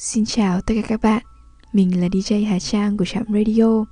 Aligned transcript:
Xin 0.00 0.24
chào 0.24 0.60
tất 0.60 0.74
cả 0.76 0.88
các 0.88 1.00
bạn, 1.02 1.22
mình 1.72 2.00
là 2.00 2.08
DJ 2.08 2.48
Hà 2.48 2.58
Trang 2.58 2.96
của 2.96 3.04
Trạm 3.04 3.24
Radio. 3.28 3.84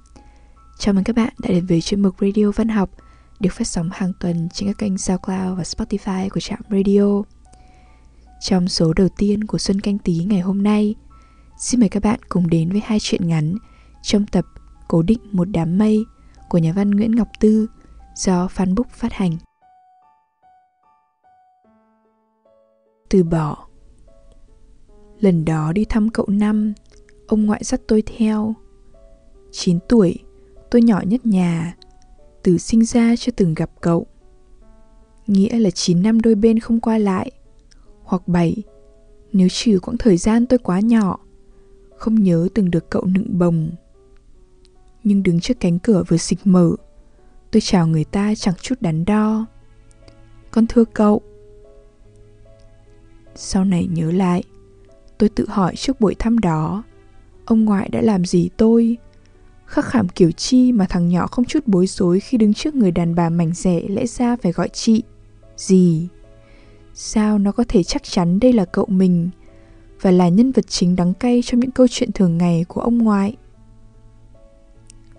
Chào 0.79 0.95
mừng 0.95 1.05
các 1.05 1.17
bạn 1.17 1.33
đã 1.39 1.49
đến 1.49 1.67
với 1.67 1.81
chuyên 1.81 2.03
mục 2.03 2.15
Radio 2.21 2.51
Văn 2.57 2.69
học 2.69 2.91
được 3.41 3.51
phát 3.53 3.67
sóng 3.67 3.91
hàng 3.93 4.13
tuần 4.21 4.49
trên 4.53 4.69
các 4.69 4.79
kênh 4.79 4.99
SoundCloud 4.99 5.59
và 5.59 5.63
Spotify 5.63 6.29
của 6.29 6.41
Trạm 6.41 6.59
Radio. 6.71 7.23
Trong 8.41 8.69
số 8.69 8.93
đầu 8.93 9.09
tiên 9.17 9.45
của 9.45 9.59
Xuân 9.59 9.81
Canh 9.81 9.99
Tí 9.99 10.25
ngày 10.25 10.41
hôm 10.41 10.63
nay, 10.63 10.95
xin 11.59 11.81
mời 11.81 11.89
các 11.89 12.03
bạn 12.03 12.21
cùng 12.29 12.51
đến 12.51 12.71
với 12.71 12.81
hai 12.85 12.99
chuyện 13.01 13.29
ngắn 13.29 13.55
trong 14.03 14.27
tập 14.27 14.45
Cố 14.89 15.03
định 15.03 15.21
một 15.33 15.49
đám 15.51 15.79
mây 15.79 16.05
của 16.49 16.59
nhà 16.59 16.73
văn 16.73 16.91
Nguyễn 16.91 17.15
Ngọc 17.15 17.29
Tư 17.41 17.67
do 18.15 18.49
Phan 18.49 18.75
phát 18.93 19.13
hành. 19.13 19.37
Từ 23.09 23.23
bỏ 23.23 23.66
Lần 25.21 25.45
đó 25.45 25.73
đi 25.73 25.85
thăm 25.85 26.11
cậu 26.11 26.27
năm, 26.29 26.73
ông 27.27 27.47
ngoại 27.47 27.61
dắt 27.65 27.81
tôi 27.87 28.03
theo. 28.17 28.55
9 29.53 29.79
tuổi, 29.89 30.19
tôi 30.71 30.83
nhỏ 30.83 31.01
nhất 31.07 31.27
nhà, 31.27 31.77
từ 32.43 32.59
sinh 32.59 32.85
ra 32.85 33.17
chưa 33.17 33.33
từng 33.33 33.55
gặp 33.55 33.71
cậu. 33.81 34.07
Nghĩa 35.27 35.59
là 35.59 35.71
9 35.71 36.03
năm 36.03 36.21
đôi 36.21 36.35
bên 36.35 36.59
không 36.59 36.81
qua 36.81 36.99
lại, 36.99 37.31
hoặc 38.03 38.29
7, 38.29 38.63
nếu 39.33 39.49
trừ 39.49 39.79
quãng 39.83 39.99
thời 39.99 40.17
gian 40.17 40.47
tôi 40.47 40.59
quá 40.59 40.81
nhỏ, 40.81 41.19
không 41.97 42.15
nhớ 42.15 42.49
từng 42.55 42.71
được 42.71 42.91
cậu 42.91 43.05
nựng 43.05 43.39
bồng. 43.39 43.71
Nhưng 45.05 45.23
đứng 45.23 45.41
trước 45.41 45.61
cánh 45.61 45.79
cửa 45.79 46.05
vừa 46.09 46.17
xịch 46.17 46.39
mở, 46.45 46.71
tôi 47.51 47.61
chào 47.61 47.87
người 47.87 48.05
ta 48.05 48.35
chẳng 48.35 48.55
chút 48.61 48.75
đắn 48.81 49.05
đo. 49.05 49.47
Con 50.51 50.67
thưa 50.67 50.85
cậu. 50.85 51.21
Sau 53.35 53.65
này 53.65 53.87
nhớ 53.87 54.13
lại, 54.13 54.43
tôi 55.19 55.29
tự 55.29 55.47
hỏi 55.49 55.77
trước 55.77 56.01
buổi 56.01 56.15
thăm 56.15 56.39
đó. 56.39 56.83
Ông 57.45 57.65
ngoại 57.65 57.89
đã 57.93 58.01
làm 58.01 58.25
gì 58.25 58.49
tôi? 58.57 58.97
Khắc 59.67 59.85
khảm 59.85 60.09
kiểu 60.09 60.31
chi 60.31 60.73
mà 60.73 60.87
thằng 60.89 61.09
nhỏ 61.09 61.27
không 61.27 61.45
chút 61.45 61.67
bối 61.67 61.87
rối 61.87 62.21
khi 62.21 62.39
đứng 62.39 62.55
trước 62.55 62.75
người 62.75 62.91
đàn 62.91 63.15
bà 63.15 63.29
mảnh 63.29 63.53
rẻ 63.53 63.83
lẽ 63.89 64.07
ra 64.07 64.37
phải 64.37 64.53
gọi 64.53 64.69
chị. 64.69 65.03
Gì? 65.57 66.09
Sao 66.95 67.39
nó 67.39 67.53
có 67.53 67.65
thể 67.69 67.83
chắc 67.83 68.03
chắn 68.05 68.41
đây 68.41 68.53
là 68.53 68.65
cậu 68.65 68.87
mình 68.89 69.31
và 70.01 70.11
là 70.11 70.29
nhân 70.29 70.53
vật 70.53 70.65
chính 70.69 70.97
đắng 70.97 71.15
cay 71.15 71.41
trong 71.45 71.61
những 71.61 71.71
câu 71.71 71.87
chuyện 71.91 72.13
thường 72.13 72.39
ngày 72.39 72.65
của 72.69 72.81
ông 72.81 72.99
ngoại? 72.99 73.37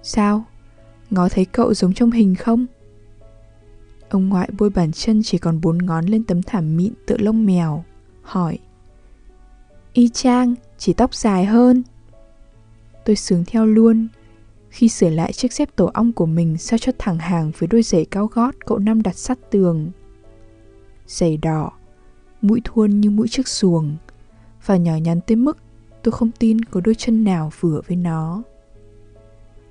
Sao? 0.04 0.45
Ngó 1.09 1.30
thấy 1.30 1.45
cậu 1.45 1.73
giống 1.73 1.94
trong 1.94 2.11
hình 2.11 2.36
không? 2.36 2.66
Ông 4.09 4.30
ngoại 4.30 4.50
bôi 4.58 4.70
bàn 4.70 4.92
chân 4.92 5.22
chỉ 5.23 5.38
còn 5.38 5.61
bốn 5.61 5.78
ngón 5.78 6.06
lên 6.06 6.23
tấm 6.23 6.44
thảm 6.44 6.78
mịn 6.78 6.94
tựa 7.06 7.17
lông 7.17 7.45
mèo, 7.45 7.84
hỏi 8.22 8.59
y 9.98 10.09
chang, 10.09 10.56
chỉ 10.78 10.94
tóc 10.94 11.16
dài 11.16 11.45
hơn. 11.45 11.84
Tôi 13.06 13.16
sướng 13.16 13.44
theo 13.48 13.66
luôn. 13.66 14.08
Khi 14.70 14.89
sửa 14.89 15.09
lại 15.09 15.34
chiếc 15.34 15.54
dép 15.54 15.76
tổ 15.76 15.86
ong 15.86 16.14
của 16.14 16.26
mình 16.26 16.58
sao 16.58 16.80
cho 16.80 16.92
thẳng 16.98 17.17
hàng 17.17 17.52
với 17.58 17.67
đôi 17.67 17.84
giày 17.84 18.06
cao 18.06 18.28
gót 18.28 18.56
cậu 18.66 18.78
năm 18.78 19.02
đặt 19.02 19.16
sát 19.16 19.39
tường. 19.52 19.92
Giày 21.08 21.38
đỏ, 21.38 21.72
mũi 22.42 22.62
thuôn 22.64 23.02
như 23.02 23.09
mũi 23.09 23.28
chiếc 23.28 23.48
xuồng, 23.48 23.98
và 24.66 24.78
nhỏ 24.78 24.95
nhắn 24.95 25.20
tới 25.28 25.36
mức 25.36 25.58
tôi 26.04 26.11
không 26.11 26.32
tin 26.39 26.66
có 26.66 26.82
đôi 26.84 26.95
chân 26.95 27.23
nào 27.23 27.52
vừa 27.59 27.82
với 27.88 27.98
nó. 27.98 28.44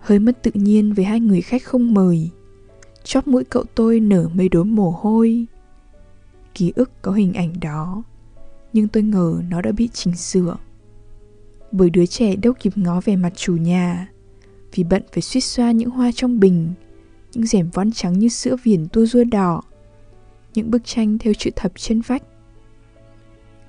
Hơi 0.00 0.18
mất 0.18 0.42
tự 0.42 0.50
nhiên 0.54 0.92
với 0.92 1.04
hai 1.04 1.20
người 1.20 1.40
khách 1.40 1.64
không 1.64 1.94
mời. 1.94 2.30
Chóp 3.04 3.28
mũi 3.28 3.44
cậu 3.44 3.64
tôi 3.74 4.00
nở 4.00 4.28
mây 4.34 4.48
đốm 4.48 4.74
mồ 4.74 4.90
hôi. 4.90 5.46
Ký 6.54 6.72
ức 6.76 6.90
có 7.02 7.12
hình 7.12 7.34
ảnh 7.34 7.60
đó 7.60 8.02
nhưng 8.76 8.88
tôi 8.88 9.02
ngờ 9.02 9.42
nó 9.48 9.60
đã 9.60 9.72
bị 9.72 9.88
chỉnh 9.88 10.14
sửa. 10.16 10.56
Bởi 11.72 11.90
đứa 11.90 12.06
trẻ 12.06 12.36
đâu 12.36 12.52
kịp 12.60 12.72
ngó 12.76 13.00
về 13.04 13.16
mặt 13.16 13.32
chủ 13.36 13.56
nhà, 13.56 14.08
vì 14.74 14.84
bận 14.84 15.02
phải 15.12 15.22
suýt 15.22 15.40
xoa 15.40 15.70
những 15.70 15.90
hoa 15.90 16.10
trong 16.14 16.40
bình, 16.40 16.72
những 17.32 17.46
rèm 17.46 17.70
vón 17.70 17.92
trắng 17.92 18.18
như 18.18 18.28
sữa 18.28 18.56
viền 18.62 18.88
tua 18.88 19.06
rua 19.06 19.24
đỏ, 19.24 19.62
những 20.54 20.70
bức 20.70 20.84
tranh 20.84 21.18
theo 21.18 21.32
chữ 21.34 21.50
thập 21.56 21.72
trên 21.76 22.00
vách. 22.00 22.22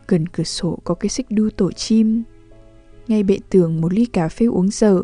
Gần 0.07 0.27
cửa 0.27 0.43
sổ 0.43 0.79
có 0.83 0.93
cái 0.93 1.09
xích 1.09 1.25
đu 1.29 1.49
tổ 1.49 1.71
chim, 1.71 2.23
ngay 3.07 3.23
bệ 3.23 3.39
tường 3.49 3.81
một 3.81 3.93
ly 3.93 4.05
cà 4.05 4.29
phê 4.29 4.45
uống 4.45 4.69
dở, 4.71 5.01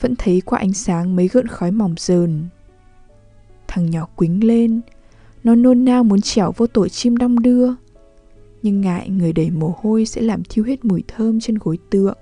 vẫn 0.00 0.14
thấy 0.16 0.40
qua 0.40 0.58
ánh 0.58 0.72
sáng 0.72 1.16
mấy 1.16 1.28
gợn 1.28 1.46
khói 1.46 1.70
mỏng 1.70 1.94
dờn. 1.98 2.44
Thằng 3.68 3.90
nhỏ 3.90 4.08
quính 4.16 4.44
lên, 4.44 4.80
nó 5.44 5.54
nôn 5.54 5.84
nao 5.84 6.04
muốn 6.04 6.20
trèo 6.20 6.52
vô 6.56 6.66
tổ 6.66 6.88
chim 6.88 7.16
đong 7.16 7.42
đưa 7.42 7.72
nhưng 8.62 8.80
ngại 8.80 9.08
người 9.08 9.32
đầy 9.32 9.50
mồ 9.50 9.74
hôi 9.82 10.06
sẽ 10.06 10.20
làm 10.20 10.42
thiêu 10.48 10.64
hết 10.64 10.84
mùi 10.84 11.04
thơm 11.08 11.40
trên 11.40 11.58
gối 11.58 11.78
tượng. 11.90 12.18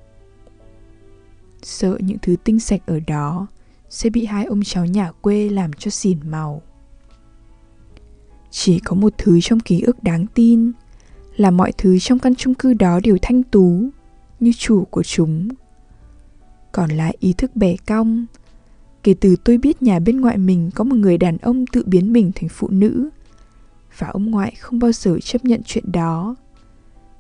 Sợ 1.63 1.99
những 2.01 2.19
thứ 2.23 2.37
tinh 2.45 2.61
sạch 2.61 2.83
ở 2.87 3.01
đó 3.07 3.47
sẽ 3.89 4.11
bị 4.11 4.25
hai 4.25 4.45
ông 4.45 4.63
cháu 4.65 4.87
nhà 4.87 5.13
quê 5.13 5.49
làm 5.49 5.73
cho 5.73 5.91
xỉn 5.91 6.19
màu. 6.31 6.63
Chỉ 8.51 8.79
có 8.79 8.95
một 8.95 9.13
thứ 9.19 9.41
trong 9.41 9.61
ký 9.61 9.81
ức 9.81 10.03
đáng 10.03 10.27
tin 10.35 10.73
là 11.37 11.51
mọi 11.51 11.73
thứ 11.79 11.99
trong 11.99 12.19
căn 12.19 12.35
chung 12.35 12.55
cư 12.55 12.75
đó 12.75 13.01
đều 13.05 13.19
thanh 13.23 13.43
tú 13.43 13.89
như 14.41 14.53
chủ 14.59 14.85
của 14.85 15.03
chúng. 15.03 15.49
Còn 16.73 16.91
lại 16.91 17.17
ý 17.21 17.33
thức 17.33 17.57
bẻ 17.57 17.77
cong, 17.87 18.27
kể 19.03 19.15
từ 19.21 19.37
tôi 19.45 19.59
biết 19.59 19.83
nhà 19.83 19.99
bên 19.99 20.21
ngoại 20.21 20.39
mình 20.39 20.71
có 20.75 20.85
một 20.85 20.97
người 20.97 21.19
đàn 21.19 21.39
ông 21.39 21.67
tự 21.67 21.83
biến 21.87 22.13
mình 22.13 22.33
thành 22.35 22.49
phụ 22.49 22.69
nữ 22.69 23.11
và 23.99 24.09
ông 24.09 24.31
ngoại 24.31 24.55
không 24.55 24.79
bao 24.79 24.93
giờ 24.93 25.19
chấp 25.23 25.45
nhận 25.45 25.61
chuyện 25.65 25.93
đó. 25.93 26.37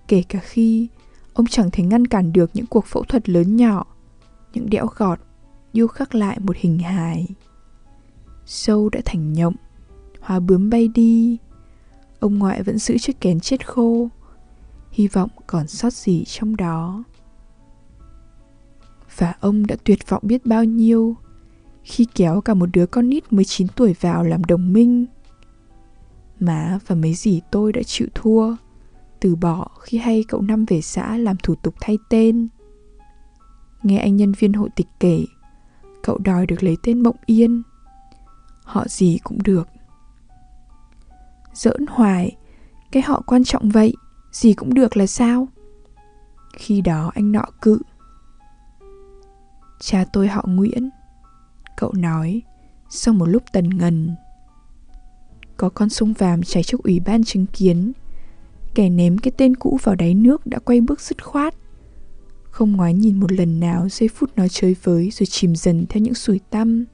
Kể 0.08 0.22
cả 0.28 0.38
khi 0.42 0.88
ông 1.34 1.46
chẳng 1.46 1.70
thể 1.72 1.84
ngăn 1.84 2.06
cản 2.06 2.32
được 2.32 2.50
những 2.54 2.66
cuộc 2.66 2.86
phẫu 2.86 3.04
thuật 3.04 3.28
lớn 3.28 3.56
nhỏ, 3.56 3.86
những 4.52 4.70
đẽo 4.70 4.86
gọt 4.96 5.20
điêu 5.72 5.86
khắc 5.86 6.14
lại 6.14 6.38
một 6.40 6.56
hình 6.56 6.78
hài. 6.78 7.28
Sâu 8.46 8.88
đã 8.88 9.00
thành 9.04 9.32
nhộng, 9.32 9.54
hoa 10.20 10.40
bướm 10.40 10.70
bay 10.70 10.88
đi. 10.88 11.38
Ông 12.20 12.38
ngoại 12.38 12.62
vẫn 12.62 12.78
giữ 12.78 12.98
chiếc 12.98 13.20
kén 13.20 13.40
chết 13.40 13.66
khô, 13.66 14.08
hy 14.90 15.08
vọng 15.08 15.30
còn 15.46 15.66
sót 15.68 15.92
gì 15.92 16.24
trong 16.24 16.56
đó. 16.56 17.04
Và 19.16 19.34
ông 19.40 19.66
đã 19.66 19.76
tuyệt 19.84 20.08
vọng 20.08 20.22
biết 20.26 20.46
bao 20.46 20.64
nhiêu 20.64 21.16
khi 21.84 22.06
kéo 22.14 22.40
cả 22.40 22.54
một 22.54 22.68
đứa 22.72 22.86
con 22.86 23.08
nít 23.08 23.32
19 23.32 23.68
tuổi 23.68 23.94
vào 24.00 24.24
làm 24.24 24.44
đồng 24.44 24.72
minh. 24.72 25.06
Má 26.40 26.78
và 26.86 26.94
mấy 26.94 27.14
dì 27.14 27.40
tôi 27.50 27.72
đã 27.72 27.82
chịu 27.82 28.08
thua. 28.14 28.56
Từ 29.20 29.36
bỏ 29.36 29.68
khi 29.82 29.98
hay 29.98 30.24
cậu 30.28 30.40
Năm 30.42 30.64
về 30.64 30.80
xã 30.80 31.16
làm 31.16 31.36
thủ 31.36 31.54
tục 31.54 31.74
thay 31.80 31.98
tên. 32.08 32.48
Nghe 33.82 33.98
anh 33.98 34.16
nhân 34.16 34.32
viên 34.32 34.52
hộ 34.52 34.68
tịch 34.76 34.88
kể, 35.00 35.24
Cậu 36.02 36.18
đòi 36.18 36.46
được 36.46 36.62
lấy 36.62 36.76
tên 36.82 37.02
Mộng 37.02 37.16
Yên. 37.26 37.62
Họ 38.64 38.84
gì 38.88 39.18
cũng 39.24 39.42
được. 39.42 39.68
Giỡn 41.54 41.86
hoài, 41.88 42.36
Cái 42.92 43.02
họ 43.02 43.22
quan 43.26 43.44
trọng 43.44 43.68
vậy, 43.68 43.94
Gì 44.32 44.52
cũng 44.52 44.74
được 44.74 44.96
là 44.96 45.06
sao? 45.06 45.48
Khi 46.52 46.80
đó 46.80 47.12
anh 47.14 47.32
nọ 47.32 47.44
cự. 47.62 47.78
Cha 49.80 50.04
tôi 50.12 50.28
họ 50.28 50.44
Nguyễn. 50.46 50.90
Cậu 51.76 51.92
nói, 51.92 52.42
Sau 52.88 53.14
một 53.14 53.26
lúc 53.26 53.42
tần 53.52 53.68
ngần 53.78 54.14
có 55.64 55.68
con 55.68 55.88
sông 55.88 56.12
vàm 56.12 56.42
chảy 56.42 56.62
trước 56.62 56.82
ủy 56.82 57.00
ban 57.00 57.24
chứng 57.24 57.46
kiến. 57.46 57.92
Kẻ 58.74 58.88
ném 58.88 59.18
cái 59.18 59.32
tên 59.36 59.56
cũ 59.56 59.78
vào 59.82 59.94
đáy 59.94 60.14
nước 60.14 60.46
đã 60.46 60.58
quay 60.58 60.80
bước 60.80 61.00
dứt 61.00 61.24
khoát. 61.24 61.54
Không 62.50 62.72
ngoái 62.72 62.94
nhìn 62.94 63.20
một 63.20 63.32
lần 63.32 63.60
nào 63.60 63.88
giây 63.88 64.08
phút 64.08 64.30
nó 64.36 64.48
chơi 64.48 64.76
với 64.82 65.10
rồi 65.10 65.26
chìm 65.26 65.56
dần 65.56 65.86
theo 65.88 66.02
những 66.02 66.14
sủi 66.14 66.40
tăm. 66.50 66.84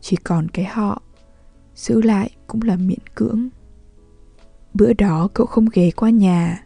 Chỉ 0.00 0.16
còn 0.16 0.48
cái 0.48 0.64
họ, 0.64 1.02
giữ 1.74 2.02
lại 2.02 2.30
cũng 2.46 2.62
là 2.62 2.76
miễn 2.76 2.98
cưỡng. 3.14 3.48
Bữa 4.74 4.92
đó 4.92 5.28
cậu 5.34 5.46
không 5.46 5.66
ghé 5.72 5.90
qua 5.90 6.10
nhà, 6.10 6.64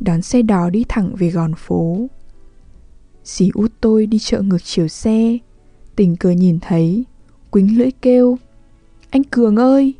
đón 0.00 0.22
xe 0.22 0.42
đò 0.42 0.70
đi 0.70 0.84
thẳng 0.88 1.14
về 1.18 1.30
gòn 1.30 1.54
phố. 1.54 2.06
Dì 3.24 3.50
út 3.54 3.72
tôi 3.80 4.06
đi 4.06 4.18
chợ 4.18 4.42
ngược 4.42 4.64
chiều 4.64 4.88
xe, 4.88 5.38
tình 5.96 6.16
cờ 6.16 6.30
nhìn 6.30 6.58
thấy, 6.60 7.04
quính 7.50 7.78
lưỡi 7.78 7.90
kêu, 7.90 8.38
anh 9.10 9.24
cường 9.24 9.56
ơi! 9.56 9.94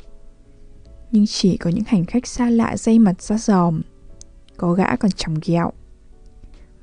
Nhưng 1.11 1.25
chỉ 1.27 1.57
có 1.57 1.69
những 1.69 1.83
hành 1.87 2.05
khách 2.05 2.27
xa 2.27 2.49
lạ 2.49 2.77
dây 2.77 2.99
mặt 2.99 3.21
ra 3.21 3.37
giòm 3.37 3.81
có 4.57 4.73
gã 4.73 4.95
còn 4.95 5.11
chồng 5.11 5.35
ghẹo. 5.45 5.71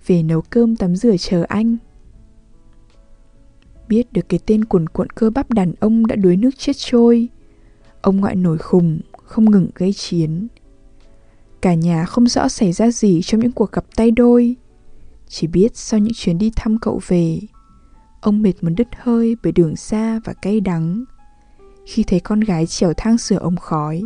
Về 0.07 0.23
nấu 0.23 0.41
cơm 0.41 0.77
tắm 0.77 0.97
rửa 0.97 1.17
chờ 1.19 1.45
anh. 1.49 1.77
Biết 3.89 4.13
được 4.13 4.29
cái 4.29 4.41
tên 4.47 4.65
cuồn 4.65 4.89
cuộn 4.89 5.11
cơ 5.11 5.31
bắp 5.31 5.51
đàn 5.51 5.73
ông 5.81 6.07
đã 6.07 6.17
đuối 6.17 6.37
nước 6.37 6.51
chết 6.59 6.73
trôi, 6.77 7.29
ông 8.01 8.17
ngoại 8.17 8.37
nổi 8.37 8.59
khùng, 8.59 9.01
không 9.13 9.51
ngừng 9.51 9.69
gây 9.75 9.93
chiến. 9.93 10.49
Cả 11.61 11.75
nhà 11.75 12.05
không 12.05 12.27
rõ 12.27 12.49
xảy 12.49 12.73
ra 12.73 12.91
gì 12.91 13.23
trong 13.23 13.41
những 13.41 13.53
cuộc 13.53 13.73
gặp 13.73 13.85
tay 13.97 14.11
đôi. 14.11 14.57
Chỉ 15.29 15.47
biết 15.47 15.77
sau 15.77 16.01
những 16.01 16.13
chuyến 16.15 16.39
đi 16.39 16.51
thăm 16.57 16.79
cậu 16.79 17.01
về, 17.07 17.41
ông 18.21 18.43
mệt 18.43 18.53
muốn 18.61 18.75
đứt 18.75 18.89
hơi 18.97 19.37
bởi 19.43 19.53
đường 19.53 19.77
xa 19.77 20.21
và 20.25 20.33
cay 20.33 20.61
đắng 20.61 21.05
khi 21.87 22.05
thấy 22.05 22.21
con 22.21 22.41
gái 22.41 22.67
trèo 22.67 22.93
thang 22.97 23.19
sửa 23.19 23.39
ống 23.39 23.57
khói. 23.57 24.03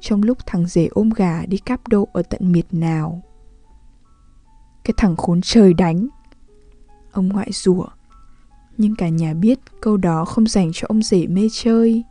Trong 0.00 0.22
lúc 0.22 0.38
thằng 0.46 0.66
rể 0.66 0.86
ôm 0.86 1.10
gà 1.10 1.46
đi 1.46 1.58
cắp 1.58 1.88
độ 1.88 2.08
ở 2.12 2.22
tận 2.22 2.52
miệt 2.52 2.66
nào. 2.74 3.22
Cái 4.84 4.94
thằng 4.96 5.16
khốn 5.16 5.40
trời 5.42 5.74
đánh. 5.74 6.08
Ông 7.12 7.28
ngoại 7.28 7.50
rủa. 7.52 7.86
Nhưng 8.76 8.96
cả 8.96 9.08
nhà 9.08 9.34
biết 9.34 9.58
câu 9.80 9.96
đó 9.96 10.24
không 10.24 10.46
dành 10.46 10.70
cho 10.74 10.86
ông 10.88 11.02
rể 11.02 11.26
mê 11.26 11.48
chơi. 11.52 12.04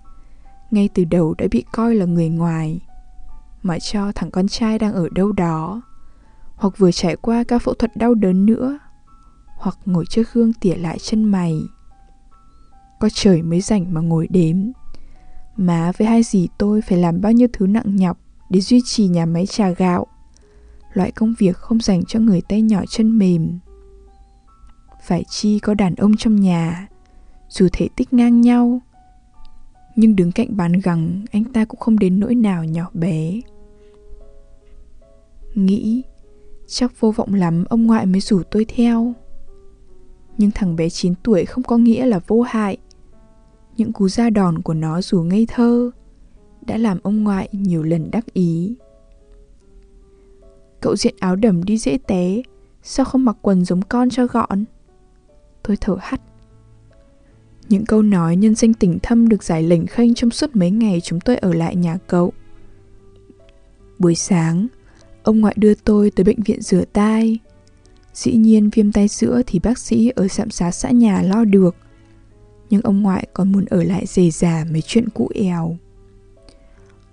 Ngay 0.71 0.89
từ 0.93 1.03
đầu 1.03 1.35
đã 1.37 1.45
bị 1.51 1.63
coi 1.71 1.95
là 1.95 2.05
người 2.05 2.29
ngoài. 2.29 2.79
Mà 3.63 3.79
cho 3.79 4.11
thằng 4.11 4.31
con 4.31 4.47
trai 4.47 4.79
đang 4.79 4.93
ở 4.93 5.09
đâu 5.09 5.31
đó. 5.31 5.81
Hoặc 6.55 6.77
vừa 6.77 6.91
trải 6.91 7.15
qua 7.15 7.43
ca 7.43 7.59
phẫu 7.59 7.73
thuật 7.73 7.97
đau 7.97 8.13
đớn 8.13 8.45
nữa. 8.45 8.79
Hoặc 9.57 9.77
ngồi 9.85 10.05
trước 10.05 10.33
gương 10.33 10.53
tỉa 10.53 10.75
lại 10.75 10.99
chân 10.99 11.23
mày. 11.23 11.61
Có 12.99 13.09
trời 13.13 13.41
mới 13.41 13.61
rảnh 13.61 13.93
mà 13.93 14.01
ngồi 14.01 14.27
đếm. 14.29 14.55
Má 15.57 15.91
với 15.97 16.07
hai 16.07 16.23
dì 16.23 16.47
tôi 16.57 16.81
phải 16.81 16.97
làm 16.97 17.21
bao 17.21 17.31
nhiêu 17.31 17.47
thứ 17.53 17.67
nặng 17.67 17.95
nhọc 17.95 18.17
Để 18.49 18.61
duy 18.61 18.81
trì 18.85 19.07
nhà 19.07 19.25
máy 19.25 19.45
trà 19.45 19.69
gạo? 19.69 20.07
Loại 20.93 21.11
công 21.11 21.33
việc 21.39 21.57
không 21.57 21.79
dành 21.79 22.05
cho 22.05 22.19
người 22.19 22.41
tay 22.49 22.61
nhỏ 22.61 22.83
chân 22.89 23.17
mềm. 23.17 23.59
Phải 25.03 25.23
chi 25.29 25.59
có 25.59 25.73
đàn 25.73 25.95
ông 25.95 26.17
trong 26.17 26.35
nhà, 26.35 26.87
dù 27.49 27.67
thể 27.73 27.89
tích 27.95 28.13
ngang 28.13 28.41
nhau. 28.41 28.81
Nhưng 29.95 30.15
đứng 30.15 30.31
cạnh 30.31 30.57
bàn 30.57 30.73
gẳng, 30.83 31.25
anh 31.31 31.43
ta 31.43 31.65
cũng 31.65 31.79
không 31.79 31.99
đến 31.99 32.19
nỗi 32.19 32.35
nào 32.35 32.63
nhỏ 32.63 32.89
bé. 32.93 33.41
Nghĩ, 35.55 36.03
chắc 36.67 36.99
vô 36.99 37.11
vọng 37.11 37.33
lắm 37.33 37.63
ông 37.69 37.87
ngoại 37.87 38.05
mới 38.05 38.21
rủ 38.21 38.43
tôi 38.51 38.65
theo. 38.65 39.13
Nhưng 40.37 40.51
thằng 40.51 40.75
bé 40.75 40.89
9 40.89 41.13
tuổi 41.23 41.45
không 41.45 41.63
có 41.63 41.77
nghĩa 41.77 42.05
là 42.05 42.19
vô 42.27 42.41
hại 42.41 42.77
những 43.81 43.93
cú 43.93 44.09
ra 44.09 44.29
đòn 44.29 44.61
của 44.61 44.73
nó 44.73 45.01
dù 45.01 45.21
ngây 45.21 45.45
thơ 45.49 45.91
đã 46.65 46.77
làm 46.77 46.99
ông 47.03 47.23
ngoại 47.23 47.49
nhiều 47.51 47.83
lần 47.83 48.11
đắc 48.11 48.33
ý 48.33 48.75
cậu 50.81 50.95
diện 50.95 51.15
áo 51.19 51.35
đầm 51.35 51.63
đi 51.63 51.77
dễ 51.77 51.97
té 52.07 52.41
sao 52.83 53.05
không 53.05 53.25
mặc 53.25 53.37
quần 53.41 53.65
giống 53.65 53.81
con 53.81 54.09
cho 54.09 54.27
gọn 54.27 54.65
Tôi 55.63 55.77
thở 55.81 55.97
hắt 56.01 56.21
Những 57.69 57.85
câu 57.85 58.01
nói 58.01 58.35
nhân 58.35 58.55
danh 58.55 58.73
tình 58.73 58.99
thâm 59.03 59.29
được 59.29 59.43
giải 59.43 59.63
lệnh 59.63 59.87
khênh 59.87 60.13
trong 60.13 60.31
suốt 60.31 60.55
mấy 60.55 60.71
ngày 60.71 61.01
chúng 61.01 61.19
tôi 61.19 61.37
ở 61.37 61.53
lại 61.53 61.75
nhà 61.75 61.97
cậu. 62.07 62.33
Buổi 63.99 64.15
sáng, 64.15 64.67
ông 65.23 65.39
ngoại 65.39 65.55
đưa 65.57 65.73
tôi 65.73 66.11
tới 66.11 66.23
bệnh 66.23 66.43
viện 66.43 66.61
rửa 66.61 66.83
tai. 66.93 67.39
Dĩ 68.13 68.35
nhiên 68.35 68.69
viêm 68.69 68.91
tay 68.91 69.07
giữa 69.07 69.41
thì 69.47 69.59
bác 69.59 69.77
sĩ 69.77 70.11
ở 70.15 70.27
trạm 70.27 70.49
xá 70.49 70.71
xã 70.71 70.91
nhà 70.91 71.21
lo 71.21 71.45
được. 71.45 71.75
Nhưng 72.71 72.81
ông 72.81 73.01
ngoại 73.01 73.27
còn 73.33 73.51
muốn 73.51 73.65
ở 73.65 73.83
lại 73.83 74.05
dề 74.05 74.29
già 74.29 74.65
mấy 74.71 74.81
chuyện 74.81 75.09
cũ 75.09 75.29
èo. 75.35 75.77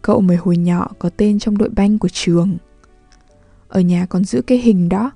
Cậu 0.02 0.20
mới 0.20 0.36
hồi 0.36 0.56
nhỏ 0.56 0.88
có 0.98 1.10
tên 1.16 1.38
trong 1.38 1.58
đội 1.58 1.68
banh 1.68 1.98
của 1.98 2.08
trường. 2.08 2.56
Ở 3.68 3.80
nhà 3.80 4.06
còn 4.06 4.24
giữ 4.24 4.42
cái 4.42 4.58
hình 4.58 4.88
đó, 4.88 5.10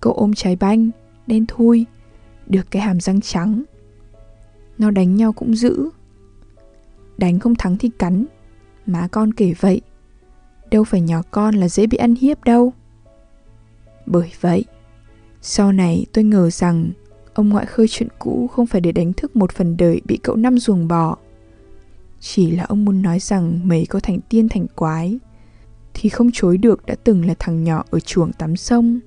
cậu 0.00 0.12
ôm 0.12 0.34
trái 0.34 0.56
banh, 0.56 0.90
đen 1.26 1.46
thui, 1.46 1.86
được 2.46 2.70
cái 2.70 2.82
hàm 2.82 3.00
răng 3.00 3.20
trắng. 3.20 3.62
Nó 4.78 4.90
đánh 4.90 5.16
nhau 5.16 5.32
cũng 5.32 5.56
dữ. 5.56 5.88
Đánh 7.16 7.38
không 7.38 7.54
thắng 7.54 7.76
thì 7.76 7.90
cắn. 7.98 8.24
Má 8.86 9.08
con 9.12 9.32
kể 9.32 9.54
vậy. 9.60 9.80
Đâu 10.70 10.84
phải 10.84 11.00
nhỏ 11.00 11.22
con 11.30 11.54
là 11.54 11.68
dễ 11.68 11.86
bị 11.86 11.96
ăn 11.96 12.14
hiếp 12.14 12.44
đâu. 12.44 12.72
Bởi 14.06 14.32
vậy 14.40 14.64
sau 15.46 15.72
này 15.72 16.06
tôi 16.12 16.24
ngờ 16.24 16.50
rằng 16.50 16.90
ông 17.34 17.48
ngoại 17.48 17.66
khơi 17.66 17.86
chuyện 17.88 18.08
cũ 18.18 18.46
không 18.46 18.66
phải 18.66 18.80
để 18.80 18.92
đánh 18.92 19.12
thức 19.12 19.36
một 19.36 19.52
phần 19.52 19.76
đời 19.76 20.00
bị 20.04 20.18
cậu 20.22 20.36
năm 20.36 20.58
ruồng 20.58 20.88
bỏ 20.88 21.16
chỉ 22.20 22.50
là 22.50 22.64
ông 22.64 22.84
muốn 22.84 23.02
nói 23.02 23.18
rằng 23.18 23.68
mấy 23.68 23.86
có 23.86 24.00
thành 24.00 24.20
tiên 24.28 24.48
thành 24.48 24.66
quái 24.74 25.18
thì 25.94 26.08
không 26.08 26.30
chối 26.32 26.58
được 26.58 26.86
đã 26.86 26.94
từng 27.04 27.26
là 27.26 27.34
thằng 27.38 27.64
nhỏ 27.64 27.84
ở 27.90 28.00
chuồng 28.00 28.32
tắm 28.32 28.56
sông 28.56 29.00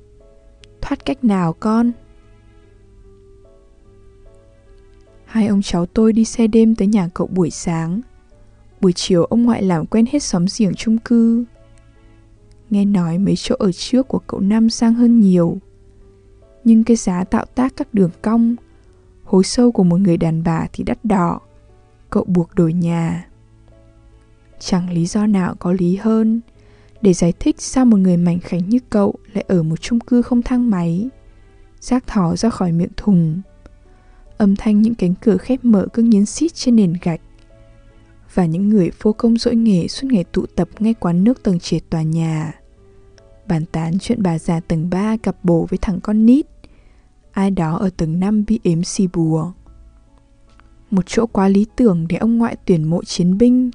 thoát 0.81 1.06
cách 1.06 1.24
nào 1.24 1.53
con 1.53 1.91
Hai 5.27 5.47
ông 5.47 5.62
cháu 5.62 5.85
tôi 5.85 6.13
đi 6.13 6.25
xe 6.25 6.47
đêm 6.47 6.75
tới 6.75 6.88
nhà 6.88 7.09
cậu 7.13 7.27
buổi 7.27 7.50
sáng. 7.50 8.01
Buổi 8.81 8.94
chiều 8.94 9.25
ông 9.25 9.44
ngoại 9.44 9.63
làm 9.63 9.85
quen 9.85 10.06
hết 10.12 10.23
xóm 10.23 10.45
giềng 10.57 10.75
chung 10.75 10.97
cư. 10.97 11.45
Nghe 12.69 12.85
nói 12.85 13.18
mấy 13.18 13.35
chỗ 13.38 13.56
ở 13.59 13.71
trước 13.71 14.07
của 14.07 14.19
cậu 14.19 14.39
Năm 14.39 14.69
sang 14.69 14.94
hơn 14.94 15.19
nhiều. 15.19 15.57
Nhưng 16.68 16.84
cái 16.84 16.98
giá 16.98 17.24
tạo 17.24 17.46
tác 17.56 17.74
các 17.75 17.94
đường 17.94 18.12
cong, 18.22 18.56
hối 19.24 19.44
sâu 19.44 19.72
của 19.72 19.84
một 19.84 20.00
người 20.00 20.18
đàn 20.18 20.44
bà 20.44 20.68
thì 20.74 20.84
đắt 20.84 21.06
đỏ. 21.06 21.40
Cậu 22.10 22.24
buộc 22.24 22.56
đổi 22.56 22.74
nhà. 22.74 23.28
Chẳng 24.60 24.90
lý 24.90 25.06
do 25.06 25.28
nào 25.28 25.56
có 25.60 25.72
lý 25.72 25.96
hơn 25.96 26.42
để 27.02 27.14
giải 27.14 27.34
thích 27.40 27.56
sao 27.62 27.86
một 27.86 27.98
người 27.98 28.18
mảnh 28.18 28.40
khảnh 28.40 28.69
như 28.69 28.80
cậu 28.90 29.16
lại 29.34 29.46
ở 29.48 29.64
một 29.64 29.81
chung 29.81 30.00
cư 30.00 30.22
không 30.22 30.42
thang 30.42 30.69
máy. 30.69 31.10
Rác 31.80 32.08
thỏ 32.08 32.36
ra 32.36 32.50
khỏi 32.50 32.72
miệng 32.72 32.94
thùng 32.98 33.42
âm 34.38 34.56
thanh 34.56 34.81
những 34.81 34.96
cánh 34.96 35.14
cửa 35.22 35.38
khép 35.38 35.60
mở 35.64 35.88
cứ 35.94 36.04
nghiến 36.04 36.25
xít 36.25 36.54
trên 36.54 36.75
nền 36.75 36.94
gạch 37.02 37.22
và 38.34 38.46
những 38.46 38.69
người 38.69 38.92
vô 39.02 39.14
công 39.14 39.38
dỗi 39.38 39.56
nghề 39.56 39.88
suốt 39.88 40.08
ngày 40.12 40.24
tụ 40.24 40.46
tập 40.46 40.69
ngay 40.80 40.94
quán 40.94 41.24
nước 41.24 41.44
tầng 41.44 41.60
trệt 41.60 41.90
tòa 41.90 42.02
nhà 42.02 42.54
bàn 43.48 43.66
tán 43.66 44.00
chuyện 44.00 44.24
bà 44.24 44.40
già 44.40 44.60
tầng 44.60 44.90
3 44.90 45.18
cặp 45.18 45.36
bồ 45.44 45.68
với 45.69 45.80
thằng 45.81 46.00
con 46.00 46.25
nít 46.25 46.46
ai 47.38 47.51
đó 47.51 47.78
ở 47.78 47.89
tầng 47.98 48.19
5 48.19 48.45
bị 48.48 48.60
ếm 48.63 48.84
xì 48.84 49.07
bùa. 49.07 49.51
Một 50.92 51.01
chỗ 51.06 51.25
quá 51.25 51.48
lý 51.48 51.66
tưởng 51.75 52.07
để 52.07 52.18
ông 52.18 52.38
ngoại 52.38 52.56
tuyển 52.66 52.84
mộ 52.84 53.04
chiến 53.04 53.38
binh. 53.38 53.72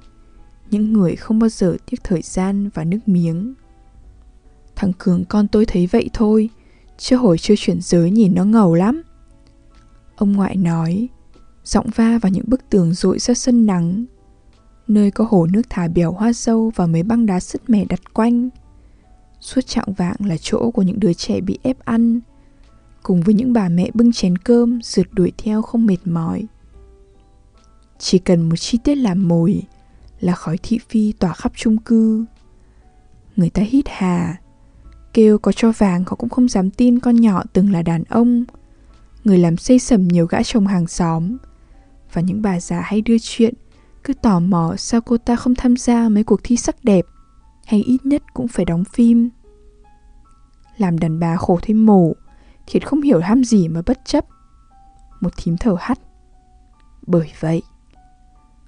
Những 0.71 0.93
người 0.93 1.15
không 1.15 1.39
bao 1.39 1.49
giờ 1.49 1.77
tiếc 1.85 2.03
thời 2.03 2.21
gian 2.21 2.69
và 2.73 2.83
nước 2.83 2.99
miếng. 3.05 3.53
Thằng 4.75 4.93
cường 4.97 5.25
con 5.25 5.47
tôi 5.47 5.65
thấy 5.65 5.87
vậy 5.87 6.09
thôi 6.13 6.49
chưa 6.97 7.15
hồi 7.15 7.37
chưa 7.37 7.55
chuyển 7.57 7.81
giới 7.81 8.11
nhìn 8.11 8.35
nó 8.35 8.45
ngầu 8.45 8.75
lắm. 8.75 9.01
Ông 10.15 10.31
ngoại 10.31 10.55
nói, 10.55 11.07
giọng 11.63 11.87
va 11.95 12.19
vào 12.21 12.31
những 12.31 12.45
bức 12.47 12.69
tường 12.69 12.93
rội 12.93 13.19
ra 13.19 13.33
sân 13.33 13.65
nắng, 13.65 14.05
nơi 14.87 15.11
có 15.11 15.27
hồ 15.29 15.47
nước 15.51 15.61
thả 15.69 15.87
bèo 15.87 16.11
hoa 16.11 16.33
sâu 16.33 16.71
và 16.75 16.85
mấy 16.85 17.03
băng 17.03 17.25
đá 17.25 17.39
sứt 17.39 17.69
mẻ 17.69 17.85
đặt 17.85 18.13
quanh. 18.13 18.49
Suốt 19.39 19.61
trạng 19.61 19.93
vạng 19.97 20.17
là 20.19 20.35
chỗ 20.41 20.71
của 20.71 20.81
những 20.81 20.99
đứa 20.99 21.13
trẻ 21.13 21.41
bị 21.41 21.59
ép 21.63 21.79
ăn, 21.85 22.19
cùng 23.03 23.21
với 23.21 23.33
những 23.33 23.53
bà 23.53 23.69
mẹ 23.69 23.89
bưng 23.93 24.11
chén 24.11 24.37
cơm 24.37 24.81
rượt 24.81 25.07
đuổi 25.11 25.31
theo 25.37 25.61
không 25.61 25.85
mệt 25.85 25.97
mỏi. 26.05 26.45
Chỉ 27.99 28.19
cần 28.19 28.49
một 28.49 28.55
chi 28.55 28.77
tiết 28.83 28.95
làm 28.95 29.27
mồi 29.27 29.63
là 30.19 30.33
khói 30.33 30.57
thị 30.63 30.79
phi 30.89 31.11
tỏa 31.11 31.33
khắp 31.33 31.51
chung 31.55 31.77
cư. 31.77 32.25
Người 33.35 33.49
ta 33.49 33.61
hít 33.61 33.85
hà, 33.87 34.37
kêu 35.13 35.37
có 35.37 35.51
cho 35.51 35.71
vàng 35.71 36.03
họ 36.07 36.15
cũng 36.15 36.29
không 36.29 36.49
dám 36.49 36.69
tin 36.69 36.99
con 36.99 37.15
nhỏ 37.15 37.43
từng 37.53 37.71
là 37.71 37.81
đàn 37.81 38.03
ông– 38.03 38.43
người 39.23 39.37
làm 39.37 39.57
xây 39.57 39.79
sầm 39.79 40.07
nhiều 40.07 40.25
gã 40.25 40.43
chồng 40.43 40.67
hàng 40.67 40.87
xóm 40.87 41.37
và 42.13 42.21
những 42.21 42.41
bà 42.41 42.59
già 42.59 42.81
hay 42.81 43.01
đưa 43.01 43.17
chuyện 43.21 43.53
cứ 44.03 44.13
tò 44.13 44.39
mò 44.39 44.75
sao 44.77 45.01
cô 45.01 45.17
ta 45.17 45.35
không 45.35 45.55
tham 45.55 45.77
gia 45.77 46.09
mấy 46.09 46.23
cuộc 46.23 46.39
thi 46.43 46.57
sắc 46.57 46.83
đẹp 46.83 47.05
hay 47.65 47.81
ít 47.81 48.05
nhất 48.05 48.23
cũng 48.33 48.47
phải 48.47 48.65
đóng 48.65 48.83
phim 48.93 49.29
làm 50.77 50.99
đàn 50.99 51.19
bà 51.19 51.35
khổ 51.35 51.59
thêm 51.61 51.85
mổ 51.85 52.13
thiệt 52.67 52.87
không 52.87 53.01
hiểu 53.01 53.19
ham 53.19 53.43
gì 53.43 53.67
mà 53.67 53.81
bất 53.85 53.99
chấp. 54.05 54.25
Một 55.21 55.33
thím 55.37 55.57
thở 55.57 55.75
hắt. 55.79 55.99
Bởi 57.07 57.31
vậy, 57.39 57.61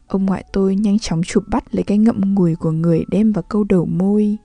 ông 0.08 0.26
ngoại 0.26 0.46
tôi 0.54 0.76
nhanh 0.76 1.00
chóng 1.00 1.22
chụp 1.24 1.44
bắt 1.48 1.76
lấy 1.76 1.84
cái 1.84 1.98
ngậm 1.98 2.36
ngùi 2.36 2.56
của 2.56 2.72
người 2.72 3.04
đem 3.08 3.32
vào 3.32 3.44
câu 3.44 3.64
đầu 3.64 3.86
môi. 3.86 4.38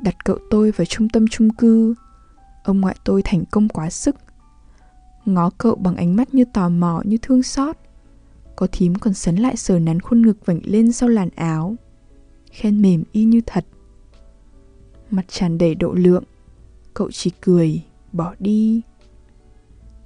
Đặt 0.00 0.24
cậu 0.24 0.38
tôi 0.50 0.70
vào 0.70 0.84
trung 0.84 1.08
tâm 1.08 1.28
chung 1.28 1.50
cư, 1.50 1.94
ông 2.64 2.80
ngoại 2.80 2.96
tôi 3.04 3.22
thành 3.24 3.44
công 3.50 3.68
quá 3.68 3.90
sức. 3.90 4.16
Ngó 5.24 5.50
cậu 5.58 5.74
bằng 5.74 5.96
ánh 5.96 6.16
mắt 6.16 6.34
như 6.34 6.44
tò 6.52 6.68
mò, 6.68 7.02
như 7.04 7.16
thương 7.22 7.42
xót. 7.42 7.76
Có 8.56 8.66
thím 8.72 8.94
còn 8.94 9.14
sấn 9.14 9.36
lại 9.36 9.56
sờ 9.56 9.78
nắn 9.78 10.00
khuôn 10.00 10.22
ngực 10.22 10.46
vảnh 10.46 10.60
lên 10.64 10.92
sau 10.92 11.08
làn 11.08 11.28
áo. 11.36 11.74
Khen 12.50 12.82
mềm 12.82 13.04
y 13.12 13.24
như 13.24 13.40
thật. 13.46 13.64
Mặt 15.10 15.24
tràn 15.28 15.58
đầy 15.58 15.74
độ 15.74 15.92
lượng 15.92 16.24
cậu 16.94 17.10
chỉ 17.10 17.30
cười 17.40 17.82
bỏ 18.12 18.34
đi 18.38 18.80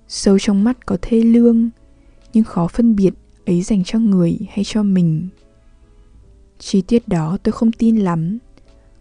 sâu 0.08 0.38
trong 0.38 0.64
mắt 0.64 0.86
có 0.86 0.96
thê 1.02 1.20
lương 1.20 1.70
nhưng 2.32 2.44
khó 2.44 2.68
phân 2.68 2.96
biệt 2.96 3.14
ấy 3.46 3.62
dành 3.62 3.84
cho 3.84 3.98
người 3.98 4.38
hay 4.48 4.64
cho 4.64 4.82
mình 4.82 5.28
chi 6.58 6.82
tiết 6.82 7.08
đó 7.08 7.38
tôi 7.42 7.52
không 7.52 7.72
tin 7.72 7.96
lắm 7.96 8.38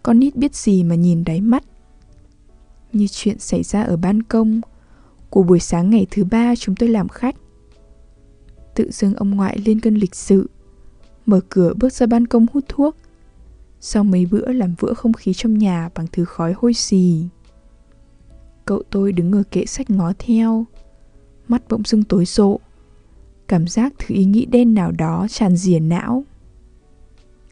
con 0.04 0.20
nít 0.20 0.36
biết 0.36 0.56
gì 0.56 0.84
mà 0.84 0.96
nhìn 0.96 1.24
đáy 1.24 1.42
mắt 1.42 1.64
như 2.94 3.08
chuyện 3.08 3.40
xảy 3.40 3.64
ra 3.64 3.84
ở 3.84 3.98
ban 3.98 4.24
công 4.24 4.62
của 5.30 5.44
buổi 5.44 5.60
sáng 5.60 5.90
ngày 5.90 6.08
thứ 6.12 6.24
ba 6.24 6.56
chúng 6.56 6.76
tôi 6.76 6.90
làm 6.90 7.08
khách. 7.08 7.36
Tự 8.76 8.92
dưng 8.92 9.14
ông 9.14 9.30
ngoại 9.30 9.58
lên 9.66 9.80
cơn 9.80 9.96
lịch 9.96 10.16
sự, 10.16 10.50
mở 11.26 11.40
cửa 11.50 11.74
bước 11.74 11.94
ra 11.94 12.06
ban 12.06 12.28
công 12.28 12.46
hút 12.54 12.64
thuốc. 12.68 12.96
Sau 13.80 14.04
mấy 14.04 14.26
bữa 14.26 14.52
làm 14.52 14.76
vỡ 14.80 14.94
không 14.94 15.14
khí 15.14 15.34
trong 15.34 15.58
nhà 15.58 15.90
bằng 15.96 16.08
thứ 16.12 16.26
khói 16.26 16.54
hôi 16.58 16.74
xì. 16.74 17.24
Cậu 18.66 18.84
tôi 18.90 19.12
đứng 19.12 19.32
ở 19.32 19.44
kệ 19.52 19.66
sách 19.66 19.90
ngó 19.90 20.14
theo, 20.20 20.66
mắt 21.48 21.62
bỗng 21.70 21.84
dưng 21.84 22.04
tối 22.04 22.26
rộ. 22.26 22.60
Cảm 23.48 23.68
giác 23.68 23.94
thứ 24.00 24.16
ý 24.16 24.26
nghĩ 24.26 24.46
đen 24.46 24.74
nào 24.74 24.92
đó 24.92 25.28
tràn 25.30 25.58
rìa 25.58 25.80
não. 25.80 26.24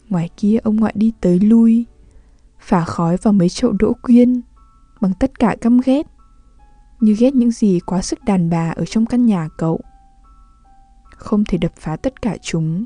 Ngoài 0.10 0.29
kia 0.38 0.58
ông 0.63 0.75
ngoại 0.75 0.93
đi 0.98 1.12
tới 1.22 1.39
lui, 1.39 1.86
phả 2.60 2.86
khói 2.86 3.17
vào 3.17 3.34
mấy 3.34 3.50
chậu 3.50 3.72
đỗ 3.72 3.93
quyên, 4.01 4.41
bằng 5.03 5.13
tất 5.20 5.39
cả 5.39 5.55
căm 5.62 5.79
ghét 5.86 6.08
Như 7.00 7.15
ghét 7.20 7.36
những 7.36 7.51
gì 7.51 7.79
quá 7.79 8.01
sức 8.01 8.24
đàn 8.24 8.50
bà 8.50 8.70
ở 8.70 8.86
trong 8.86 9.05
căn 9.05 9.25
nhà 9.25 9.50
cậu 9.58 9.79
Không 11.15 11.43
thể 11.43 11.58
đập 11.58 11.72
phá 11.75 11.96
tất 11.96 12.22
cả 12.22 12.38
chúng 12.41 12.86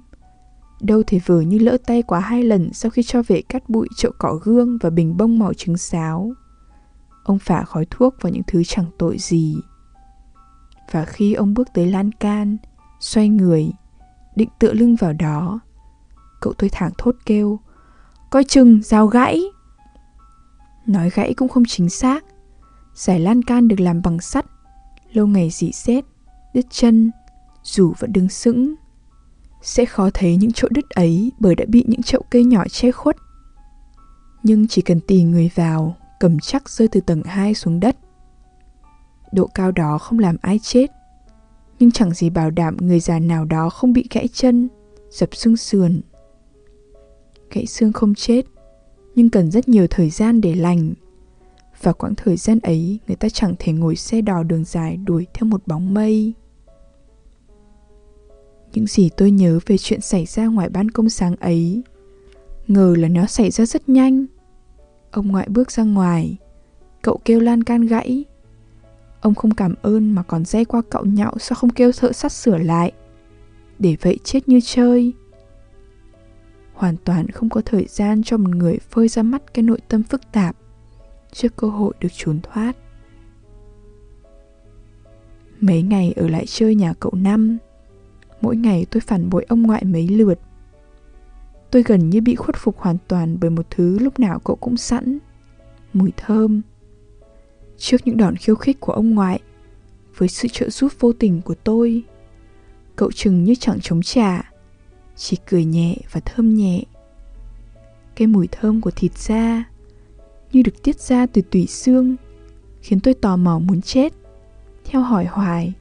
Đâu 0.81 1.03
thể 1.07 1.19
vừa 1.25 1.41
như 1.41 1.59
lỡ 1.59 1.77
tay 1.85 2.01
quá 2.01 2.19
hai 2.19 2.43
lần 2.43 2.73
sau 2.73 2.91
khi 2.91 3.03
cho 3.03 3.21
về 3.27 3.41
cắt 3.49 3.69
bụi 3.69 3.87
chậu 3.95 4.11
cỏ 4.17 4.39
gương 4.43 4.77
và 4.77 4.89
bình 4.89 5.17
bông 5.17 5.39
màu 5.39 5.53
trứng 5.53 5.77
sáo. 5.77 6.31
Ông 7.27 7.39
phả 7.39 7.63
khói 7.63 7.85
thuốc 7.89 8.15
vào 8.21 8.31
những 8.31 8.43
thứ 8.47 8.63
chẳng 8.63 8.85
tội 8.97 9.17
gì. 9.19 9.57
Và 10.91 11.05
khi 11.05 11.33
ông 11.33 11.53
bước 11.53 11.67
tới 11.73 11.87
lan 11.87 12.11
can, 12.11 12.57
xoay 12.99 13.29
người, 13.29 13.71
định 14.35 14.49
tựa 14.59 14.73
lưng 14.73 14.95
vào 14.95 15.13
đó, 15.13 15.59
cậu 16.41 16.53
tôi 16.53 16.69
thẳng 16.69 16.91
thốt 16.97 17.15
kêu, 17.25 17.59
coi 18.29 18.43
chừng, 18.43 18.81
dao 18.83 19.07
gãy. 19.07 19.41
Nói 20.85 21.09
gãy 21.09 21.33
cũng 21.33 21.49
không 21.49 21.63
chính 21.67 21.89
xác. 21.89 22.25
Giải 22.93 23.19
lan 23.19 23.43
can 23.43 23.67
được 23.67 23.79
làm 23.79 24.01
bằng 24.01 24.19
sắt, 24.19 24.45
lâu 25.11 25.27
ngày 25.27 25.49
dị 25.49 25.71
xét, 25.71 26.05
đứt 26.53 26.65
chân, 26.69 27.11
dù 27.63 27.93
vẫn 27.99 28.13
đứng 28.13 28.29
sững 28.29 28.75
sẽ 29.61 29.85
khó 29.85 30.09
thấy 30.13 30.35
những 30.35 30.51
chỗ 30.51 30.67
đứt 30.71 30.89
ấy 30.89 31.31
bởi 31.39 31.55
đã 31.55 31.65
bị 31.67 31.85
những 31.87 32.03
chậu 32.03 32.21
cây 32.29 32.43
nhỏ 32.43 32.63
che 32.71 32.91
khuất. 32.91 33.15
Nhưng 34.43 34.67
chỉ 34.67 34.81
cần 34.81 34.99
tì 35.07 35.23
người 35.23 35.51
vào, 35.55 35.95
cầm 36.19 36.39
chắc 36.39 36.69
rơi 36.69 36.87
từ 36.87 37.01
tầng 37.01 37.23
2 37.23 37.53
xuống 37.53 37.79
đất. 37.79 37.97
Độ 39.31 39.47
cao 39.53 39.71
đó 39.71 39.97
không 39.97 40.19
làm 40.19 40.37
ai 40.41 40.59
chết, 40.63 40.91
nhưng 41.79 41.91
chẳng 41.91 42.13
gì 42.13 42.29
bảo 42.29 42.51
đảm 42.51 42.77
người 42.81 42.99
già 42.99 43.19
nào 43.19 43.45
đó 43.45 43.69
không 43.69 43.93
bị 43.93 44.05
gãy 44.11 44.27
chân, 44.27 44.69
dập 45.09 45.35
xương 45.35 45.57
sườn. 45.57 46.01
Gãy 47.51 47.65
xương 47.65 47.93
không 47.93 48.15
chết, 48.15 48.45
nhưng 49.15 49.29
cần 49.29 49.51
rất 49.51 49.69
nhiều 49.69 49.87
thời 49.89 50.09
gian 50.09 50.41
để 50.41 50.55
lành. 50.55 50.93
Và 51.81 51.93
quãng 51.93 52.15
thời 52.15 52.37
gian 52.37 52.59
ấy, 52.59 52.99
người 53.07 53.15
ta 53.15 53.29
chẳng 53.29 53.55
thể 53.59 53.73
ngồi 53.73 53.95
xe 53.95 54.21
đò 54.21 54.43
đường 54.43 54.63
dài 54.63 54.97
đuổi 54.97 55.27
theo 55.33 55.49
một 55.49 55.67
bóng 55.67 55.93
mây. 55.93 56.33
Những 58.73 58.87
gì 58.87 59.09
tôi 59.17 59.31
nhớ 59.31 59.59
về 59.65 59.77
chuyện 59.77 60.01
xảy 60.01 60.25
ra 60.25 60.45
ngoài 60.45 60.69
ban 60.69 60.91
công 60.91 61.09
sáng 61.09 61.35
ấy 61.35 61.83
Ngờ 62.67 62.95
là 62.97 63.07
nó 63.07 63.25
xảy 63.25 63.51
ra 63.51 63.65
rất 63.65 63.89
nhanh 63.89 64.25
Ông 65.17 65.27
ngoại 65.27 65.47
bước 65.49 65.71
ra 65.71 65.83
ngoài. 65.83 66.37
Cậu 67.01 67.19
kêu 67.25 67.39
lan 67.39 67.63
can 67.63 67.81
gãy. 67.81 68.25
Ông 69.21 69.35
không 69.35 69.51
cảm 69.51 69.73
ơn 69.81 70.11
mà 70.11 70.23
còn 70.23 70.45
dây 70.45 70.65
qua 70.65 70.81
cậu 70.89 71.05
nhạo 71.05 71.33
Sao 71.39 71.55
không 71.55 71.69
kêu 71.69 71.91
thợ 71.91 72.11
sắt 72.11 72.31
sửa 72.31 72.57
lại. 72.57 72.91
Để 73.79 73.95
vậy 74.01 74.19
chết 74.23 74.47
như 74.47 74.59
chơi. 74.63 75.13
Hoàn 76.73 76.95
toàn 77.03 77.27
không 77.27 77.49
có 77.49 77.61
thời 77.61 77.85
gian 77.89 78.23
cho 78.23 78.37
một 78.37 78.49
người 78.49 78.77
phơi 78.89 79.07
ra 79.07 79.23
mắt 79.23 79.53
cái 79.53 79.63
nội 79.63 79.79
tâm 79.87 80.03
phức 80.03 80.21
tạp 80.31 80.55
Trước 81.31 81.55
cơ 81.55 81.69
hội 81.69 81.93
được 81.99 82.09
trốn 82.13 82.39
thoát. 82.43 82.77
Mấy 85.59 85.81
ngày 85.81 86.13
ở 86.15 86.27
lại 86.27 86.45
chơi 86.47 86.75
nhà 86.75 86.93
cậu 86.99 87.11
Năm, 87.15 87.57
Mỗi 88.41 88.55
ngày 88.55 88.85
tôi 88.91 89.01
phản 89.01 89.29
bội 89.29 89.45
ông 89.49 89.61
ngoại 89.61 89.83
mấy 89.85 90.07
lượt. 90.07 90.39
Tôi 91.71 91.83
gần 91.83 92.09
như 92.09 92.21
bị 92.21 92.35
khuất 92.35 92.55
phục 92.55 92.77
hoàn 92.77 92.97
toàn 93.07 93.37
bởi 93.39 93.49
một 93.49 93.65
thứ 93.69 93.99
lúc 93.99 94.19
nào 94.19 94.39
cậu 94.39 94.55
cũng 94.55 94.77
sẵn, 94.77 95.19
Mùi 95.93 96.11
thơm. 96.17 96.61
Trước 97.77 97.97
những 98.05 98.17
đòn 98.17 98.35
khiêu 98.35 98.55
khích 98.55 98.79
của 98.79 98.93
ông 98.93 99.15
ngoại, 99.15 99.39
Với 100.17 100.27
sự 100.27 100.47
trợ 100.51 100.69
giúp 100.69 100.91
vô 100.99 101.13
tình 101.13 101.41
của 101.41 101.55
tôi, 101.63 102.03
Cậu 102.95 103.11
chừng 103.11 103.43
như 103.43 103.55
chẳng 103.59 103.79
chống 103.81 104.01
trả, 104.01 104.51
Chỉ 105.15 105.37
cười 105.49 105.65
nhẹ 105.65 105.95
và 106.11 106.21
thơm 106.25 106.55
nhẹ. 106.55 106.83
Cái 108.15 108.27
mùi 108.27 108.47
thơm 108.51 108.81
của 108.81 108.91
thịt 108.91 109.17
da 109.17 109.63
Như 110.51 110.61
được 110.61 110.83
tiết 110.83 110.99
ra 110.99 111.25
từ 111.25 111.41
tủy 111.41 111.67
xương 111.67 112.15
Khiến 112.81 112.99
tôi 112.99 113.13
tò 113.13 113.37
mò 113.37 113.59
muốn 113.59 113.81
chết. 113.81 114.13
Theo 114.85 115.01
hỏi 115.01 115.25
hoài, 115.25 115.73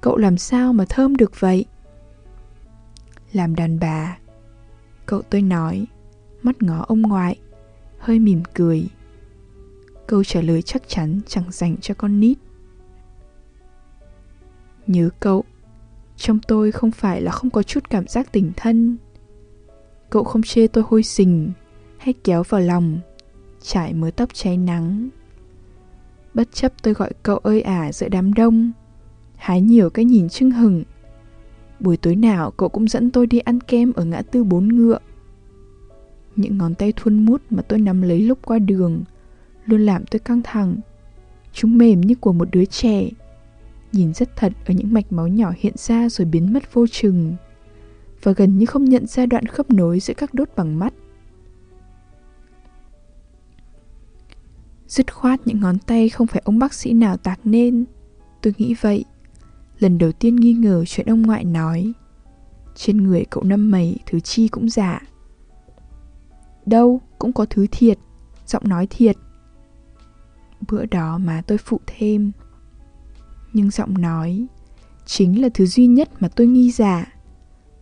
Cậu 0.00 0.16
làm 0.16 0.38
sao 0.38 0.72
mà 0.72 0.84
thơm 0.88 1.16
được 1.16 1.40
vậy? 1.40 1.64
làm 3.32 3.54
đàn 3.54 3.78
bà 3.78 4.18
cậu 5.06 5.22
tôi 5.22 5.42
nói, 5.42 5.86
mắt 6.42 6.62
ngó 6.62 6.84
ông 6.88 7.02
ngoại, 7.02 7.38
hơi 7.98 8.18
mỉm 8.18 8.42
cười. 8.54 8.88
Câu 10.06 10.24
trả 10.24 10.40
lời 10.40 10.62
chắc 10.62 10.88
chắn 10.88 11.20
chẳng 11.26 11.44
dành 11.50 11.76
cho 11.80 11.94
con 11.94 12.20
nít. 12.20 12.38
Nhớ 14.86 15.10
cậu, 15.20 15.44
trong 16.16 16.38
tôi 16.48 16.72
không 16.72 16.90
phải 16.90 17.22
là 17.22 17.32
không 17.32 17.50
có 17.50 17.62
chút 17.62 17.90
cảm 17.90 18.06
giác 18.06 18.32
tình 18.32 18.52
thân. 18.56 18.96
Cậu 20.10 20.24
không 20.24 20.42
chê 20.42 20.66
tôi 20.66 20.84
hôi 20.88 21.02
sình 21.02 21.52
hay 21.98 22.14
kéo 22.24 22.42
vào 22.42 22.60
lòng, 22.60 23.00
trải 23.62 23.94
mớ 23.94 24.10
tóc 24.10 24.28
cháy 24.32 24.56
nắng. 24.56 25.08
Bất 26.34 26.48
chấp 26.52 26.72
tôi 26.82 26.94
gọi 26.94 27.12
cậu 27.22 27.36
ơi 27.36 27.62
ả 27.62 27.92
giữa 27.92 28.08
đám 28.08 28.34
đông, 28.34 28.72
hái 29.36 29.60
nhiều 29.60 29.90
cái 29.90 30.04
nhìn 30.04 30.28
chưng 30.28 30.50
hừng 30.50 30.84
Buổi 31.82 31.96
tối 31.96 32.16
nào 32.16 32.50
cậu 32.50 32.68
cũng 32.68 32.88
dẫn 32.88 33.10
tôi 33.10 33.26
đi 33.26 33.38
ăn 33.38 33.60
kem 33.60 33.92
ở 33.92 34.04
ngã 34.04 34.22
tư 34.22 34.44
bốn 34.44 34.68
ngựa. 34.68 34.98
Những 36.36 36.58
ngón 36.58 36.74
tay 36.74 36.92
thuôn 36.96 37.24
mút 37.26 37.42
mà 37.50 37.62
tôi 37.62 37.78
nắm 37.78 38.02
lấy 38.02 38.20
lúc 38.20 38.38
qua 38.44 38.58
đường 38.58 39.04
luôn 39.66 39.80
làm 39.80 40.04
tôi 40.10 40.18
căng 40.18 40.40
thẳng. 40.44 40.76
Chúng 41.52 41.78
mềm 41.78 42.00
như 42.00 42.14
của 42.14 42.32
một 42.32 42.48
đứa 42.52 42.64
trẻ. 42.64 43.08
Nhìn 43.92 44.14
rất 44.14 44.36
thật 44.36 44.52
ở 44.66 44.74
những 44.74 44.92
mạch 44.92 45.12
máu 45.12 45.28
nhỏ 45.28 45.52
hiện 45.58 45.72
ra 45.76 46.08
rồi 46.08 46.26
biến 46.26 46.52
mất 46.52 46.74
vô 46.74 46.86
chừng. 46.86 47.34
Và 48.22 48.32
gần 48.32 48.58
như 48.58 48.66
không 48.66 48.84
nhận 48.84 49.06
ra 49.06 49.26
đoạn 49.26 49.46
khớp 49.46 49.70
nối 49.70 50.00
giữa 50.00 50.14
các 50.14 50.34
đốt 50.34 50.48
bằng 50.56 50.78
mắt. 50.78 50.94
Dứt 54.88 55.14
khoát 55.14 55.46
những 55.46 55.60
ngón 55.60 55.78
tay 55.78 56.08
không 56.08 56.26
phải 56.26 56.42
ông 56.44 56.58
bác 56.58 56.74
sĩ 56.74 56.92
nào 56.92 57.16
tạc 57.16 57.40
nên. 57.44 57.84
Tôi 58.42 58.54
nghĩ 58.58 58.74
vậy 58.80 59.04
lần 59.82 59.98
đầu 59.98 60.12
tiên 60.12 60.36
nghi 60.36 60.52
ngờ 60.52 60.84
chuyện 60.84 61.06
ông 61.06 61.22
ngoại 61.22 61.44
nói. 61.44 61.92
Trên 62.74 62.96
người 62.96 63.24
cậu 63.30 63.44
năm 63.44 63.70
mày, 63.70 63.96
thứ 64.06 64.20
chi 64.20 64.48
cũng 64.48 64.70
giả. 64.70 65.02
Đâu, 66.66 67.00
cũng 67.18 67.32
có 67.32 67.46
thứ 67.50 67.66
thiệt, 67.70 67.98
giọng 68.46 68.68
nói 68.68 68.86
thiệt. 68.90 69.16
Bữa 70.68 70.86
đó 70.86 71.18
mà 71.18 71.42
tôi 71.46 71.58
phụ 71.58 71.80
thêm. 71.86 72.32
Nhưng 73.52 73.70
giọng 73.70 74.00
nói, 74.00 74.46
chính 75.06 75.42
là 75.42 75.48
thứ 75.54 75.66
duy 75.66 75.86
nhất 75.86 76.08
mà 76.20 76.28
tôi 76.28 76.46
nghi 76.46 76.70
giả. 76.70 77.12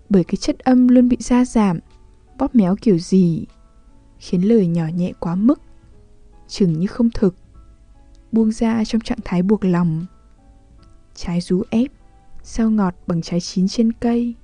Bởi 0.08 0.24
cái 0.24 0.36
chất 0.36 0.58
âm 0.58 0.88
luôn 0.88 1.08
bị 1.08 1.16
gia 1.20 1.44
giảm, 1.44 1.78
bóp 2.38 2.54
méo 2.54 2.76
kiểu 2.76 2.98
gì, 2.98 3.46
khiến 4.18 4.48
lời 4.48 4.66
nhỏ 4.66 4.86
nhẹ 4.94 5.12
quá 5.20 5.34
mức, 5.34 5.60
chừng 6.48 6.72
như 6.72 6.86
không 6.86 7.10
thực. 7.10 7.34
Buông 8.32 8.52
ra 8.52 8.84
trong 8.84 9.00
trạng 9.00 9.18
thái 9.24 9.42
buộc 9.42 9.64
lòng 9.64 10.06
trái 11.20 11.40
rú 11.40 11.62
ép, 11.70 11.90
sao 12.42 12.70
ngọt 12.70 12.94
bằng 13.06 13.22
trái 13.22 13.40
chín 13.40 13.68
trên 13.68 13.92
cây. 13.92 14.34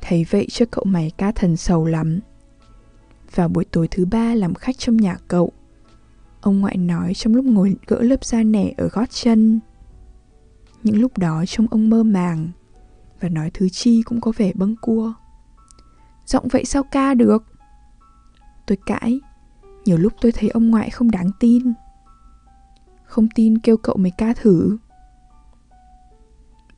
Thấy 0.00 0.26
vậy 0.30 0.46
cho 0.50 0.66
cậu 0.70 0.84
mày 0.84 1.10
ca 1.16 1.32
thần 1.32 1.56
sầu 1.56 1.86
lắm. 1.86 2.20
Vào 3.34 3.48
buổi 3.48 3.64
tối 3.64 3.88
thứ 3.90 4.04
ba 4.04 4.34
làm 4.34 4.54
khách 4.54 4.78
trong 4.78 4.96
nhà 4.96 5.16
cậu, 5.28 5.52
ông 6.40 6.60
ngoại 6.60 6.76
nói 6.76 7.14
trong 7.14 7.34
lúc 7.34 7.44
ngồi 7.44 7.76
gỡ 7.86 8.02
lớp 8.02 8.24
da 8.24 8.42
nẻ 8.42 8.72
ở 8.76 8.88
gót 8.88 9.10
chân. 9.10 9.60
Những 10.82 11.00
lúc 11.00 11.18
đó 11.18 11.44
trông 11.46 11.66
ông 11.70 11.90
mơ 11.90 12.02
màng, 12.02 12.50
và 13.20 13.28
nói 13.28 13.50
thứ 13.54 13.68
chi 13.68 14.02
cũng 14.02 14.20
có 14.20 14.32
vẻ 14.36 14.52
bâng 14.54 14.76
cua. 14.80 15.12
Giọng 16.26 16.48
vậy 16.48 16.64
sao 16.64 16.82
ca 16.82 17.14
được? 17.14 17.44
Tôi 18.66 18.78
cãi, 18.86 19.20
nhiều 19.84 19.98
lúc 19.98 20.12
tôi 20.20 20.32
thấy 20.32 20.48
ông 20.48 20.70
ngoại 20.70 20.90
không 20.90 21.10
đáng 21.10 21.30
tin. 21.40 21.72
Không 23.04 23.28
tin 23.34 23.58
kêu 23.58 23.76
cậu 23.76 23.96
mới 23.96 24.12
ca 24.18 24.34
thử. 24.34 24.76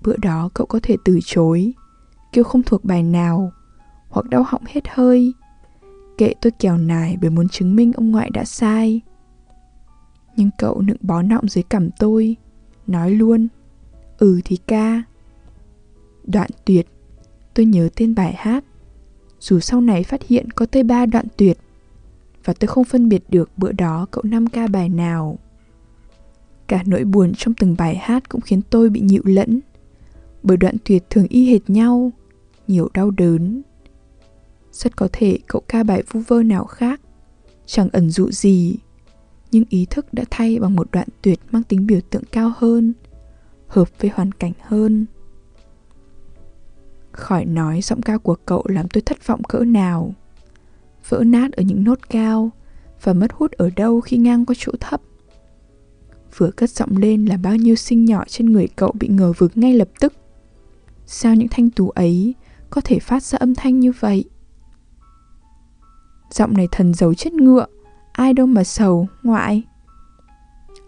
Bữa 0.05 0.17
đó 0.17 0.51
cậu 0.55 0.67
có 0.67 0.81
thể 0.83 0.97
từ 1.05 1.19
chối. 1.25 1.73
Kêu 2.33 2.45
không 2.45 2.63
thuộc 2.63 2.85
bài 2.85 3.03
nào, 3.03 3.53
Hoặc 4.09 4.27
đau 4.27 4.45
họng 4.47 4.63
hết 4.67 4.89
hơi. 4.89 5.33
Kệ 6.19 6.35
tôi 6.41 6.51
kèo 6.51 6.77
nài 6.77 7.17
bởi 7.21 7.31
muốn 7.31 7.49
chứng 7.49 7.77
minh 7.77 7.93
ông 7.93 8.11
ngoại 8.11 8.31
đã 8.31 8.45
sai. 8.45 9.01
Nhưng 10.37 10.51
cậu 10.59 10.81
nựng 10.81 10.97
bó 11.01 11.23
nọng 11.23 11.49
dưới 11.49 11.63
cằm 11.63 11.91
tôi, 11.99 12.37
Nói 12.87 13.11
luôn 13.11 13.49
Ừ 14.19 14.41
thì 14.45 14.57
ca. 14.67 15.03
Đoạn 16.25 16.51
tuyệt, 16.65 16.87
Tôi 17.55 17.67
nhớ 17.67 17.89
tên 17.97 18.15
bài 18.15 18.35
hát. 18.37 18.65
Dù 19.41 19.61
sau 19.61 19.81
này 19.81 20.03
phát 20.03 20.23
hiện 20.23 20.51
có 20.51 20.67
tới 20.67 20.83
ba 20.83 21.07
đoạn 21.07 21.27
tuyệt, 21.37 21.59
Và 22.45 22.53
tôi 22.53 22.69
không 22.69 22.85
phân 22.85 23.09
biệt 23.09 23.23
được 23.29 23.51
bữa 23.57 23.73
đó 23.73 24.07
cậu 24.11 24.23
năm 24.27 24.47
ca 24.47 24.67
bài 24.67 24.89
nào. 24.89 25.39
Cả 26.67 26.83
nỗi 26.87 27.05
buồn 27.05 27.33
trong 27.37 27.55
từng 27.55 27.75
bài 27.79 27.97
hát 27.97 28.29
cũng 28.29 28.41
khiến 28.41 28.61
tôi 28.71 28.91
bị 28.91 29.01
nhịu 29.01 29.23
lẫn 29.25 29.61
bởi 30.45 30.57
đoạn 30.57 30.77
tuyệt 30.85 31.05
thường 31.11 31.27
y 31.29 31.51
hệt 31.53 31.71
nhau, 31.71 32.13
nhiều 32.69 32.89
đau 32.95 33.11
đớn. 33.11 33.63
Rất 34.73 34.97
có 34.97 35.09
thể 35.13 35.39
cậu 35.47 35.63
ca 35.69 35.83
bài 35.83 36.03
vu 36.11 36.21
vơ 36.21 36.43
nào 36.43 36.65
khác, 36.65 37.01
chẳng 37.67 37.89
ẩn 37.93 38.11
dụ 38.11 38.31
gì, 38.31 38.77
nhưng 39.51 39.65
ý 39.69 39.87
thức 39.91 40.15
đã 40.15 40.25
thay 40.31 40.59
bằng 40.59 40.77
một 40.77 40.89
đoạn 40.93 41.09
tuyệt 41.23 41.41
mang 41.51 41.63
tính 41.63 41.87
biểu 41.87 42.01
tượng 42.11 42.23
cao 42.33 42.53
hơn, 42.57 42.93
hợp 43.67 43.89
với 44.01 44.11
hoàn 44.15 44.33
cảnh 44.33 44.53
hơn. 44.61 45.07
Khỏi 47.13 47.45
nói 47.45 47.81
giọng 47.83 48.03
ca 48.03 48.19
của 48.19 48.37
cậu 48.47 48.63
làm 48.69 48.89
tôi 48.89 49.03
thất 49.03 49.27
vọng 49.27 49.43
cỡ 49.43 49.59
nào. 49.59 50.15
Vỡ 51.09 51.23
nát 51.27 51.53
ở 51.53 51.63
những 51.63 51.85
nốt 51.85 51.99
cao 52.11 52.51
và 53.03 53.13
mất 53.13 53.33
hút 53.33 53.53
ở 53.53 53.71
đâu 53.77 54.01
khi 54.01 54.17
ngang 54.17 54.47
qua 54.47 54.55
chỗ 54.59 54.73
thấp. 54.81 55.03
Vừa 56.37 56.51
cất 56.51 56.71
giọng 56.71 56.97
lên 56.97 57.27
là 57.27 57.37
bao 57.37 57.57
nhiêu 57.57 57.75
sinh 57.75 58.05
nhỏ 58.05 58.25
trên 58.29 58.53
người 58.53 58.69
cậu 58.77 58.93
bị 58.93 59.09
ngờ 59.09 59.33
vực 59.39 59.53
ngay 59.55 59.75
lập 59.75 59.89
tức. 60.01 60.13
Sao 61.07 61.35
những 61.35 61.49
thanh 61.51 61.71
tú 61.71 61.91
ấy 61.91 62.35
có 62.71 62.81
thể 62.85 62.99
phát 62.99 63.23
ra 63.23 63.39
âm 63.39 63.55
thanh 63.55 63.81
như 63.81 63.93
vậy? 64.01 64.25
Giọng 66.31 66.55
này 66.55 66.69
thần 66.73 66.95
giấu 66.95 67.15
chết 67.15 67.33
ngựa, 67.33 67.67
ai 68.13 68.33
đâu 68.33 68.47
mà 68.47 68.65
sầu, 68.65 69.09
ngoại. 69.23 69.63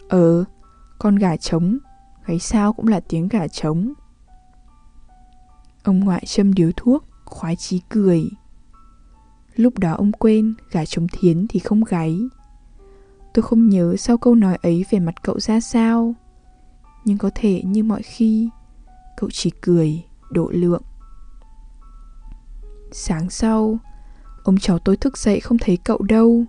Ờ, 0.09 0.43
con 0.99 1.15
gà 1.15 1.35
trống, 1.37 1.77
gáy 2.25 2.39
sao 2.39 2.73
cũng 2.73 2.87
là 2.87 2.99
tiếng 2.99 3.27
gà 3.27 3.47
trống. 3.47 3.93
Ông 5.83 5.99
ngoại 5.99 6.23
châm 6.25 6.53
điếu 6.53 6.71
thuốc, 6.77 7.05
khoái 7.25 7.55
chí 7.55 7.81
cười. 7.89 8.29
Lúc 9.55 9.79
đó 9.79 9.93
ông 9.93 10.11
quên 10.11 10.53
gà 10.71 10.85
trống 10.85 11.07
thiến 11.11 11.45
thì 11.49 11.59
không 11.59 11.83
gáy. 11.83 12.19
Tôi 13.33 13.43
không 13.43 13.69
nhớ 13.69 13.95
sau 13.97 14.17
câu 14.17 14.35
nói 14.35 14.57
ấy 14.61 14.85
về 14.89 14.99
mặt 14.99 15.23
cậu 15.23 15.39
ra 15.39 15.59
sao. 15.59 16.15
Nhưng 17.05 17.17
có 17.17 17.29
thể 17.35 17.63
như 17.65 17.83
mọi 17.83 18.01
khi, 18.01 18.49
cậu 19.17 19.29
chỉ 19.33 19.51
cười, 19.61 20.03
độ 20.31 20.49
lượng. 20.53 20.81
Sáng 22.91 23.29
sau, 23.29 23.77
ông 24.43 24.57
cháu 24.57 24.79
tôi 24.79 24.97
thức 24.97 25.17
dậy 25.17 25.39
không 25.39 25.57
thấy 25.57 25.77
cậu 25.77 26.01
đâu. 26.01 26.45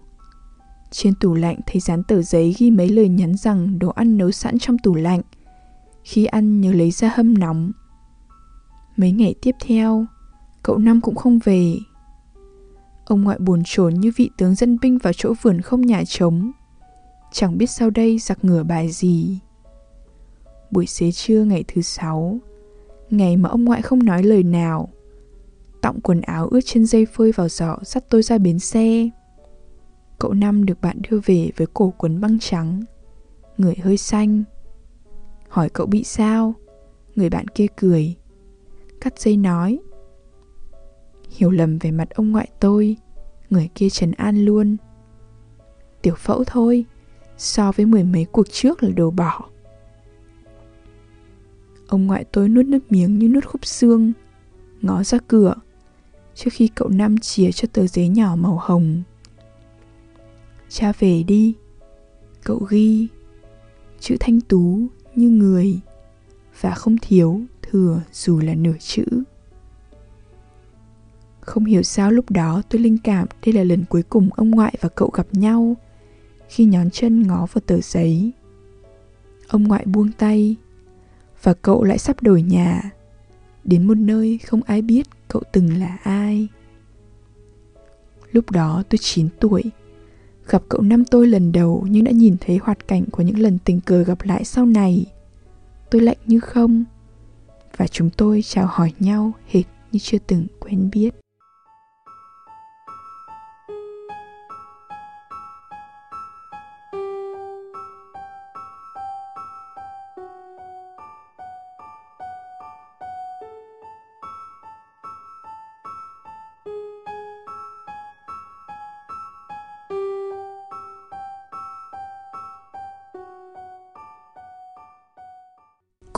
Trên 0.90 1.14
tủ 1.14 1.34
lạnh 1.34 1.60
thấy 1.66 1.80
dán 1.80 2.02
tờ 2.02 2.22
giấy 2.22 2.54
ghi 2.58 2.70
mấy 2.70 2.88
lời 2.88 3.08
nhắn 3.08 3.36
rằng 3.36 3.78
đồ 3.78 3.88
ăn 3.88 4.18
nấu 4.18 4.30
sẵn 4.30 4.58
trong 4.58 4.78
tủ 4.78 4.94
lạnh. 4.94 5.20
Khi 6.04 6.24
ăn 6.24 6.60
nhớ 6.60 6.72
lấy 6.72 6.90
ra 6.90 7.12
hâm 7.14 7.38
nóng. 7.38 7.72
Mấy 8.96 9.12
ngày 9.12 9.34
tiếp 9.42 9.54
theo, 9.60 10.06
cậu 10.62 10.78
Năm 10.78 11.00
cũng 11.00 11.14
không 11.14 11.38
về. 11.44 11.76
Ông 13.04 13.22
ngoại 13.22 13.38
buồn 13.38 13.62
chồn 13.66 13.94
như 13.94 14.12
vị 14.16 14.30
tướng 14.38 14.54
dân 14.54 14.78
binh 14.82 14.98
vào 14.98 15.12
chỗ 15.12 15.34
vườn 15.42 15.60
không 15.60 15.80
nhà 15.80 16.02
trống. 16.06 16.52
Chẳng 17.32 17.58
biết 17.58 17.70
sau 17.70 17.90
đây 17.90 18.18
giặc 18.18 18.44
ngửa 18.44 18.62
bài 18.62 18.90
gì. 18.90 19.38
Buổi 20.70 20.86
xế 20.86 21.12
trưa 21.12 21.44
ngày 21.44 21.64
thứ 21.68 21.82
sáu, 21.82 22.38
ngày 23.10 23.36
mà 23.36 23.48
ông 23.48 23.64
ngoại 23.64 23.82
không 23.82 24.04
nói 24.04 24.22
lời 24.22 24.42
nào. 24.42 24.88
Tọng 25.80 26.00
quần 26.00 26.20
áo 26.20 26.48
ướt 26.48 26.60
trên 26.64 26.86
dây 26.86 27.06
phơi 27.06 27.32
vào 27.32 27.48
giỏ 27.48 27.78
dắt 27.82 28.04
tôi 28.08 28.22
ra 28.22 28.38
bến 28.38 28.58
xe. 28.58 29.10
Cậu 30.18 30.32
Năm 30.32 30.66
được 30.66 30.80
bạn 30.80 30.98
đưa 31.10 31.20
về 31.24 31.50
với 31.56 31.66
cổ 31.74 31.92
quấn 31.98 32.20
băng 32.20 32.38
trắng, 32.38 32.84
người 33.58 33.74
hơi 33.82 33.96
xanh. 33.96 34.44
Hỏi 35.48 35.68
cậu 35.68 35.86
bị 35.86 36.04
sao? 36.04 36.54
Người 37.14 37.30
bạn 37.30 37.48
kia 37.48 37.66
cười. 37.76 38.16
Cắt 39.00 39.18
dây 39.18 39.36
nói. 39.36 39.78
Hiểu 41.30 41.50
lầm 41.50 41.78
về 41.78 41.90
mặt 41.90 42.10
ông 42.10 42.30
ngoại 42.32 42.48
tôi, 42.60 42.96
người 43.50 43.68
kia 43.74 43.88
trấn 43.90 44.12
an 44.12 44.44
luôn. 44.44 44.76
Tiểu 46.02 46.14
phẫu 46.14 46.44
thôi, 46.44 46.84
so 47.36 47.72
với 47.72 47.86
mười 47.86 48.04
mấy 48.04 48.24
cuộc 48.24 48.50
trước 48.50 48.82
là 48.82 48.90
đồ 48.90 49.10
bỏ. 49.10 49.48
Ông 51.88 52.06
ngoại 52.06 52.24
tôi 52.24 52.48
nuốt 52.48 52.66
nước 52.66 52.92
miếng 52.92 53.18
như 53.18 53.28
nuốt 53.28 53.44
khúc 53.44 53.66
xương, 53.66 54.12
ngó 54.82 55.02
ra 55.04 55.18
cửa, 55.28 55.54
trước 56.34 56.50
khi 56.52 56.68
cậu 56.68 56.88
nam 56.88 57.18
chìa 57.18 57.50
cho 57.52 57.68
tờ 57.72 57.86
giấy 57.86 58.08
nhỏ 58.08 58.36
màu 58.36 58.58
hồng. 58.62 59.02
Cha 60.68 60.92
về 60.98 61.22
đi, 61.22 61.54
cậu 62.44 62.58
ghi, 62.70 63.08
chữ 64.00 64.16
thanh 64.20 64.40
tú 64.40 64.86
như 65.14 65.28
người, 65.28 65.80
và 66.60 66.74
không 66.74 66.96
thiếu 67.02 67.40
thừa 67.62 68.00
dù 68.12 68.40
là 68.40 68.54
nửa 68.54 68.76
chữ. 68.80 69.04
Không 71.40 71.64
hiểu 71.64 71.82
sao 71.82 72.10
lúc 72.10 72.30
đó 72.30 72.62
tôi 72.68 72.80
linh 72.80 72.98
cảm 72.98 73.28
đây 73.46 73.52
là 73.52 73.64
lần 73.64 73.84
cuối 73.84 74.02
cùng 74.02 74.30
ông 74.36 74.50
ngoại 74.50 74.74
và 74.80 74.88
cậu 74.88 75.10
gặp 75.14 75.26
nhau 75.32 75.76
khi 76.48 76.64
nhón 76.64 76.90
chân 76.90 77.22
ngó 77.22 77.46
vào 77.52 77.62
tờ 77.66 77.80
giấy. 77.80 78.32
Ông 79.48 79.64
ngoại 79.64 79.84
buông 79.86 80.12
tay 80.12 80.56
và 81.42 81.54
cậu 81.54 81.84
lại 81.84 81.98
sắp 81.98 82.22
đổi 82.22 82.42
nhà 82.42 82.90
đến 83.64 83.86
một 83.86 83.98
nơi 83.98 84.38
không 84.46 84.60
ai 84.62 84.82
biết 84.82 85.06
cậu 85.28 85.42
từng 85.52 85.80
là 85.80 85.98
ai. 86.02 86.48
Lúc 88.32 88.50
đó 88.50 88.82
tôi 88.88 88.98
9 88.98 89.28
tuổi, 89.40 89.62
gặp 90.48 90.62
cậu 90.68 90.80
năm 90.80 91.04
tôi 91.04 91.26
lần 91.26 91.52
đầu 91.52 91.86
nhưng 91.90 92.04
đã 92.04 92.10
nhìn 92.10 92.36
thấy 92.40 92.58
hoạt 92.62 92.88
cảnh 92.88 93.04
của 93.10 93.22
những 93.22 93.38
lần 93.38 93.58
tình 93.64 93.80
cờ 93.80 94.02
gặp 94.02 94.18
lại 94.22 94.44
sau 94.44 94.66
này. 94.66 95.06
Tôi 95.90 96.02
lạnh 96.02 96.18
như 96.26 96.40
không 96.40 96.84
và 97.76 97.86
chúng 97.86 98.10
tôi 98.10 98.42
chào 98.42 98.66
hỏi 98.70 98.92
nhau 98.98 99.32
hệt 99.48 99.64
như 99.92 99.98
chưa 99.98 100.18
từng 100.26 100.46
quen 100.60 100.88
biết. 100.92 101.14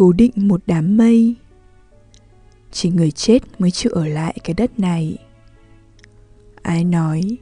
Cố 0.00 0.12
định 0.12 0.32
một 0.36 0.60
đám 0.66 0.96
mây. 0.96 1.34
Chỉ 2.72 2.90
người 2.90 3.10
chết 3.10 3.60
mới 3.60 3.70
chịu 3.70 3.92
ở 3.92 4.06
lại 4.06 4.38
cái 4.44 4.54
đất 4.54 4.78
này. 4.78 5.18
Ai 6.62 6.84
nói, 6.84 7.36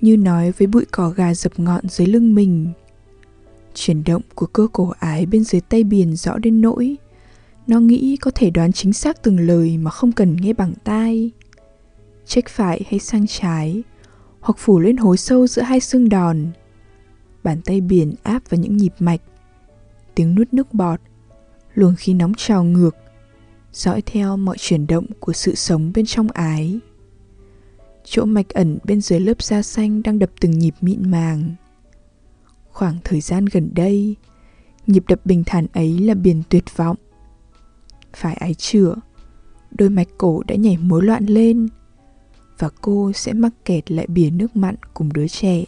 như 0.00 0.16
nói 0.16 0.52
với 0.52 0.66
bụi 0.66 0.84
cỏ 0.90 1.10
gà 1.10 1.34
dập 1.34 1.52
ngọn 1.56 1.88
dưới 1.88 2.06
lưng 2.06 2.34
mình. 2.34 2.72
Chuyển 3.74 4.04
động 4.04 4.22
của 4.34 4.46
cơ 4.46 4.66
cổ 4.72 4.92
ái 4.98 5.26
bên 5.26 5.44
dưới 5.44 5.60
tay 5.60 5.84
biển 5.84 6.16
rõ 6.16 6.38
đến 6.38 6.60
nỗi, 6.60 6.96
nó 7.66 7.80
nghĩ 7.80 8.16
có 8.16 8.30
thể 8.34 8.50
đoán 8.50 8.72
chính 8.72 8.92
xác 8.92 9.22
từng 9.22 9.40
lời 9.40 9.78
mà 9.78 9.90
không 9.90 10.12
cần 10.12 10.36
nghe 10.36 10.52
bằng 10.52 10.72
tai. 10.84 11.30
Trách 12.26 12.48
phải 12.48 12.82
hay 12.90 13.00
sang 13.00 13.26
trái, 13.26 13.82
hoặc 14.40 14.58
phủ 14.58 14.80
lên 14.80 14.96
hố 14.96 15.16
sâu 15.16 15.46
giữa 15.46 15.62
hai 15.62 15.80
xương 15.80 16.08
đòn. 16.08 16.46
Bàn 17.44 17.60
tay 17.64 17.80
biển 17.80 18.14
áp 18.22 18.50
vào 18.50 18.60
những 18.60 18.76
nhịp 18.76 18.94
mạch, 18.98 19.20
tiếng 20.14 20.34
nuốt 20.34 20.52
nước 20.52 20.74
bọt 20.74 21.00
luồng 21.74 21.94
khí 21.96 22.14
nóng 22.14 22.32
trào 22.36 22.64
ngược, 22.64 22.96
dõi 23.72 24.02
theo 24.06 24.36
mọi 24.36 24.56
chuyển 24.58 24.86
động 24.86 25.06
của 25.20 25.32
sự 25.32 25.54
sống 25.54 25.92
bên 25.94 26.06
trong 26.06 26.28
ái. 26.28 26.80
Chỗ 28.04 28.24
mạch 28.24 28.48
ẩn 28.48 28.78
bên 28.84 29.00
dưới 29.00 29.20
lớp 29.20 29.42
da 29.42 29.62
xanh 29.62 30.02
đang 30.02 30.18
đập 30.18 30.30
từng 30.40 30.58
nhịp 30.58 30.74
mịn 30.80 31.10
màng. 31.10 31.54
Khoảng 32.70 32.96
thời 33.04 33.20
gian 33.20 33.46
gần 33.46 33.70
đây, 33.74 34.16
nhịp 34.86 35.04
đập 35.08 35.20
bình 35.24 35.42
thản 35.46 35.66
ấy 35.72 35.98
là 35.98 36.14
biển 36.14 36.42
tuyệt 36.48 36.76
vọng. 36.76 36.96
Phải 38.12 38.34
ái 38.34 38.54
chữa 38.54 38.94
đôi 39.70 39.90
mạch 39.90 40.08
cổ 40.18 40.42
đã 40.46 40.54
nhảy 40.54 40.76
mối 40.76 41.02
loạn 41.02 41.26
lên 41.26 41.68
và 42.58 42.68
cô 42.80 43.12
sẽ 43.14 43.32
mắc 43.32 43.52
kẹt 43.64 43.90
lại 43.90 44.06
bìa 44.06 44.30
nước 44.30 44.56
mặn 44.56 44.74
cùng 44.94 45.12
đứa 45.12 45.28
trẻ. 45.28 45.64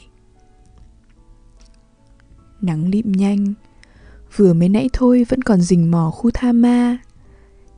Nắng 2.61 2.89
lịm 2.89 3.13
nhanh 3.13 3.55
vừa 4.37 4.53
mới 4.53 4.69
nãy 4.69 4.89
thôi 4.93 5.27
vẫn 5.29 5.43
còn 5.43 5.61
rình 5.61 5.91
mò 5.91 6.11
khu 6.11 6.31
tha 6.35 6.53
ma, 6.53 6.99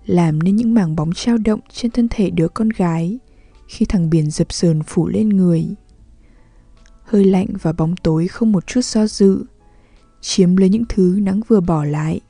làm 0.06 0.42
nên 0.42 0.56
những 0.56 0.74
mảng 0.74 0.96
bóng 0.96 1.12
trao 1.12 1.38
động 1.38 1.60
trên 1.72 1.90
thân 1.90 2.08
thể 2.10 2.30
đứa 2.30 2.48
con 2.48 2.68
gái 2.68 3.18
khi 3.68 3.86
thằng 3.86 4.10
biển 4.10 4.30
dập 4.30 4.52
sờn 4.52 4.82
phủ 4.82 5.08
lên 5.08 5.28
người. 5.28 5.66
Hơi 7.04 7.24
lạnh 7.24 7.48
và 7.62 7.72
bóng 7.72 7.96
tối 7.96 8.28
không 8.28 8.52
một 8.52 8.66
chút 8.66 8.84
do 8.84 9.06
dự, 9.06 9.44
chiếm 10.20 10.56
lấy 10.56 10.68
những 10.68 10.84
thứ 10.88 11.18
nắng 11.22 11.40
vừa 11.48 11.60
bỏ 11.60 11.84
lại. 11.84 12.20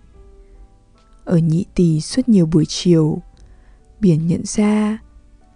Ở 1.24 1.38
nhị 1.38 1.64
tỳ 1.74 2.00
suốt 2.00 2.28
nhiều 2.28 2.46
buổi 2.46 2.64
chiều, 2.68 3.22
biển 4.00 4.26
nhận 4.26 4.42
ra 4.44 4.98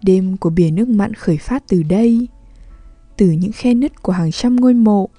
đêm 0.03 0.37
của 0.37 0.49
biển 0.49 0.75
nước 0.75 0.87
mặn 0.87 1.13
khởi 1.13 1.37
phát 1.37 1.63
từ 1.67 1.83
đây. 1.83 2.27
Từ 3.17 3.31
những 3.31 3.51
khe 3.51 3.73
nứt 3.73 4.01
của 4.01 4.11
hàng 4.11 4.31
trăm 4.31 4.55
ngôi 4.55 4.73
mộ, 4.73 5.09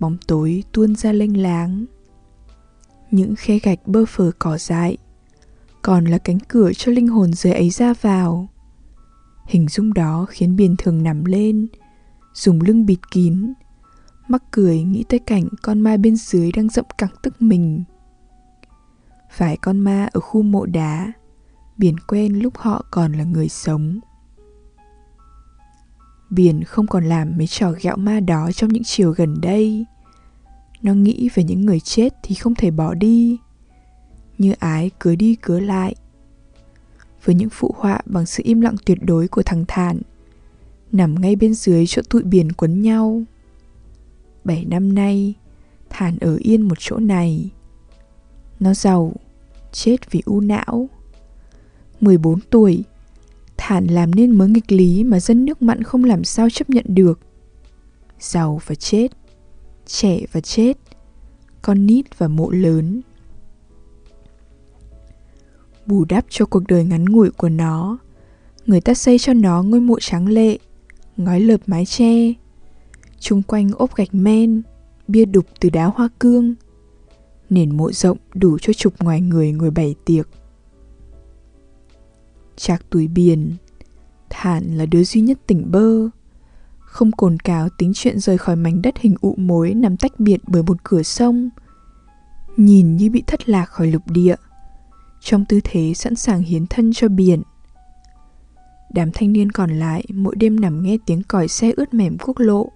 bóng 0.00 0.16
tối 0.26 0.64
tuôn 0.72 0.94
ra 0.94 1.12
lênh 1.12 1.42
láng 1.42 1.86
những 3.12 3.34
khe 3.36 3.58
gạch 3.58 3.78
bơ 3.86 4.04
phờ 4.08 4.30
cỏ 4.38 4.58
dại, 4.58 4.96
còn 5.82 6.04
là 6.04 6.18
cánh 6.18 6.38
cửa 6.48 6.72
cho 6.76 6.92
linh 6.92 7.08
hồn 7.08 7.32
dưới 7.32 7.52
ấy 7.52 7.70
ra 7.70 7.94
vào. 8.00 8.48
Hình 9.46 9.68
dung 9.68 9.94
đó 9.94 10.26
khiến 10.28 10.56
biển 10.56 10.74
thường 10.78 11.02
nằm 11.02 11.24
lên, 11.24 11.66
dùng 12.34 12.60
lưng 12.60 12.86
bịt 12.86 12.98
kín, 13.10 13.52
mắc 14.28 14.42
cười 14.50 14.82
nghĩ 14.82 15.04
tới 15.08 15.20
cảnh 15.20 15.44
con 15.62 15.80
ma 15.80 15.96
bên 15.96 16.16
dưới 16.16 16.52
đang 16.52 16.68
dậm 16.68 16.84
cẳng 16.98 17.10
tức 17.22 17.42
mình. 17.42 17.84
Phải 19.30 19.56
con 19.56 19.80
ma 19.80 20.08
ở 20.12 20.20
khu 20.20 20.42
mộ 20.42 20.66
đá, 20.66 21.12
biển 21.76 21.96
quen 22.08 22.38
lúc 22.38 22.58
họ 22.58 22.84
còn 22.90 23.12
là 23.12 23.24
người 23.24 23.48
sống. 23.48 24.00
Biển 26.30 26.64
không 26.64 26.86
còn 26.86 27.04
làm 27.04 27.36
mấy 27.36 27.46
trò 27.46 27.72
gẹo 27.82 27.96
ma 27.96 28.20
đó 28.20 28.50
trong 28.52 28.70
những 28.72 28.82
chiều 28.84 29.12
gần 29.12 29.40
đây 29.40 29.86
nó 30.82 30.94
nghĩ 30.94 31.28
về 31.34 31.44
những 31.44 31.66
người 31.66 31.80
chết 31.80 32.14
thì 32.22 32.34
không 32.34 32.54
thể 32.54 32.70
bỏ 32.70 32.94
đi. 32.94 33.38
Như 34.38 34.52
ái 34.58 34.90
cứ 35.00 35.16
đi 35.16 35.36
cứ 35.42 35.60
lại. 35.60 35.94
Với 37.24 37.34
những 37.34 37.50
phụ 37.50 37.74
họa 37.78 38.00
bằng 38.04 38.26
sự 38.26 38.42
im 38.46 38.60
lặng 38.60 38.76
tuyệt 38.84 38.98
đối 39.02 39.28
của 39.28 39.42
thằng 39.42 39.64
thản, 39.68 40.00
nằm 40.92 41.20
ngay 41.20 41.36
bên 41.36 41.54
dưới 41.54 41.86
chỗ 41.86 42.02
tụi 42.10 42.22
biển 42.22 42.52
quấn 42.52 42.82
nhau. 42.82 43.22
Bảy 44.44 44.64
năm 44.64 44.94
nay, 44.94 45.34
Thản 45.90 46.18
ở 46.18 46.36
yên 46.36 46.62
một 46.62 46.74
chỗ 46.78 46.98
này. 46.98 47.50
Nó 48.60 48.74
giàu, 48.74 49.12
Chết 49.72 50.10
vì 50.10 50.22
u 50.24 50.40
não. 50.40 50.88
14 52.00 52.40
tuổi, 52.50 52.84
Thản 53.56 53.86
làm 53.86 54.14
nên 54.14 54.30
mớ 54.30 54.46
nghịch 54.46 54.72
lý 54.72 55.04
mà 55.04 55.20
dân 55.20 55.44
nước 55.44 55.62
mặn 55.62 55.82
không 55.82 56.04
làm 56.04 56.24
sao 56.24 56.50
chấp 56.50 56.70
nhận 56.70 56.84
được. 56.88 57.20
Giàu 58.20 58.60
và 58.66 58.74
chết. 58.74 59.08
Trẻ 59.92 60.20
và 60.32 60.40
chết, 60.40 60.78
Con 61.62 61.86
nít 61.86 62.18
và 62.18 62.28
mộ 62.28 62.50
lớn. 62.50 63.00
Bù 65.86 66.04
đắp 66.04 66.24
cho 66.28 66.46
cuộc 66.46 66.62
đời 66.68 66.84
ngắn 66.84 67.04
ngủi 67.04 67.30
của 67.30 67.48
nó, 67.48 67.98
Người 68.66 68.80
ta 68.80 68.94
xây 68.94 69.18
cho 69.18 69.32
nó 69.32 69.62
ngôi 69.62 69.80
mộ 69.80 70.00
tráng 70.00 70.28
lệ, 70.28 70.58
Ngói 71.16 71.40
lợp 71.40 71.60
mái 71.66 71.86
tre. 71.86 72.32
Chung 73.20 73.42
quanh 73.42 73.70
ốp 73.72 73.94
gạch 73.94 74.14
men, 74.14 74.62
Bia 75.08 75.24
đục 75.24 75.46
từ 75.60 75.70
đá 75.70 75.86
hoa 75.86 76.08
cương, 76.18 76.54
Nền 77.50 77.76
mộ 77.76 77.92
rộng 77.92 78.18
đủ 78.34 78.58
cho 78.58 78.72
chục 78.72 78.94
ngoài 79.02 79.20
người 79.20 79.52
ngồi 79.52 79.70
bày 79.70 79.94
tiệc. 80.04 80.28
Chạc 82.56 82.90
túi 82.90 83.08
biển, 83.08 83.52
Thản 84.30 84.76
là 84.76 84.86
đứa 84.86 85.04
duy 85.04 85.20
nhất 85.20 85.38
tỉnh 85.46 85.70
bơ. 85.70 86.08
Không 86.92 87.12
cồn 87.12 87.38
cào 87.38 87.68
tính 87.68 87.92
chuyện 87.94 88.18
rời 88.18 88.38
khỏi 88.38 88.56
mảnh 88.56 88.82
đất 88.82 88.98
hình 88.98 89.14
ụ 89.20 89.34
mối 89.38 89.74
Nằm 89.74 89.96
tách 89.96 90.20
biệt 90.20 90.40
bởi 90.46 90.62
một 90.62 90.76
cửa 90.82 91.02
sông, 91.02 91.50
Nhìn 92.56 92.96
như 92.96 93.10
bị 93.10 93.22
thất 93.26 93.48
lạc 93.48 93.64
khỏi 93.64 93.86
lục 93.86 94.02
địa. 94.06 94.34
Trong 95.20 95.44
tư 95.44 95.60
thế 95.64 95.92
sẵn 95.94 96.14
sàng 96.14 96.42
hiến 96.42 96.66
thân 96.66 96.92
cho 96.94 97.08
biển, 97.08 97.42
Đám 98.90 99.10
thanh 99.14 99.32
niên 99.32 99.52
còn 99.52 99.70
lại 99.70 100.04
mỗi 100.14 100.36
đêm 100.36 100.60
nằm 100.60 100.82
nghe 100.82 100.98
tiếng 101.06 101.22
còi 101.22 101.48
xe 101.48 101.72
ướt 101.76 101.94
mềm 101.94 102.16
quốc 102.18 102.38
lộ. 102.38 102.68